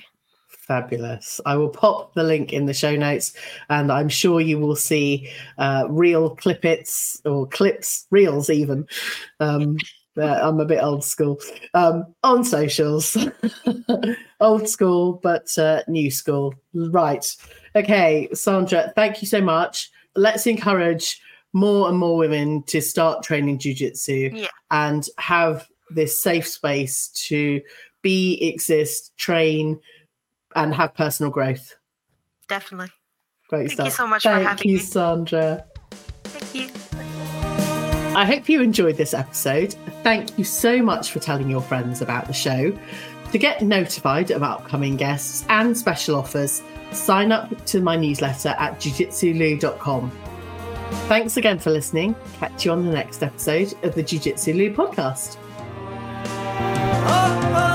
Fabulous. 0.49 1.41
I 1.45 1.57
will 1.57 1.69
pop 1.69 2.15
the 2.15 2.23
link 2.23 2.53
in 2.53 2.67
the 2.67 2.75
show 2.75 2.95
notes, 2.95 3.35
and 3.69 3.91
I'm 3.91 4.09
sure 4.09 4.41
you 4.41 4.59
will 4.59 4.77
see 4.77 5.29
uh, 5.59 5.87
real 5.89 6.37
clippets 6.37 7.21
or 7.25 7.49
clips, 7.49 8.07
reels 8.11 8.49
even. 8.49 8.87
Um, 9.41 9.77
I'm 10.21 10.61
a 10.61 10.65
bit 10.65 10.83
old 10.83 11.05
school 11.05 11.41
um, 11.75 12.07
on 12.23 12.45
socials. 12.45 13.17
old 14.41 14.69
school, 14.69 15.21
but 15.23 15.57
uh, 15.59 15.83
new 15.89 16.11
school. 16.11 16.55
Right. 16.75 17.25
Okay, 17.75 18.29
Sandra, 18.35 18.93
thank 18.95 19.23
you 19.23 19.29
so 19.29 19.41
much. 19.41 19.91
Let's 20.15 20.47
encourage 20.47 21.21
more 21.55 21.89
and 21.89 21.99
more 21.99 22.17
women 22.17 22.63
to 22.65 22.81
start 22.81 23.23
training 23.23 23.59
jujitsu 23.59 24.31
Yeah. 24.35 24.49
and 24.71 25.07
have 25.19 25.67
this 25.91 26.23
safe 26.23 26.47
space 26.47 27.09
to 27.27 27.61
be, 28.03 28.39
exist, 28.43 29.17
train, 29.17 29.79
and 30.55 30.75
have 30.75 30.95
personal 30.95 31.31
growth. 31.31 31.75
Definitely. 32.49 32.91
Great 33.49 33.69
Thank 33.69 33.73
stuff. 33.73 33.87
you 33.87 33.91
so 33.93 34.07
much 34.07 34.23
Thank 34.25 34.43
for 34.43 34.49
having 34.49 34.69
you, 34.69 34.77
me. 34.77 34.83
Sandra. 34.83 35.65
Thank 36.25 36.55
you. 36.55 37.12
I 38.15 38.27
hope 38.27 38.49
you 38.49 38.61
enjoyed 38.61 38.97
this 38.97 39.15
episode. 39.15 39.75
Thank 40.03 40.37
you 40.39 40.45
so 40.45 40.83
much 40.83 41.13
for 41.13 41.19
telling 41.19 41.49
your 41.49 41.63
friends 41.63 42.03
about 42.03 42.27
the 42.27 42.33
show. 42.35 42.77
To 43.33 43.39
get 43.39 43.63
notified 43.63 44.31
of 44.31 44.43
upcoming 44.43 44.97
guests 44.97 45.47
and 45.49 45.77
special 45.77 46.17
offers, 46.17 46.63
sign 46.91 47.33
up 47.33 47.65
to 47.67 47.81
my 47.81 47.97
newsletter 47.97 48.51
at 48.59 48.79
jiujitsulou.com. 48.79 50.11
Thanks 51.09 51.39
again 51.39 51.59
for 51.59 51.71
listening. 51.71 52.15
Catch 52.39 52.67
you 52.67 52.73
on 52.73 52.85
the 52.85 52.93
next 52.93 53.23
episode 53.23 53.73
of 53.83 53.95
the 53.95 54.03
Jiu 54.03 54.19
Jitsu 54.19 54.53
Lou 54.53 54.75
podcast. 54.75 55.39
Oh, 57.05 57.53
oh, 57.55 57.72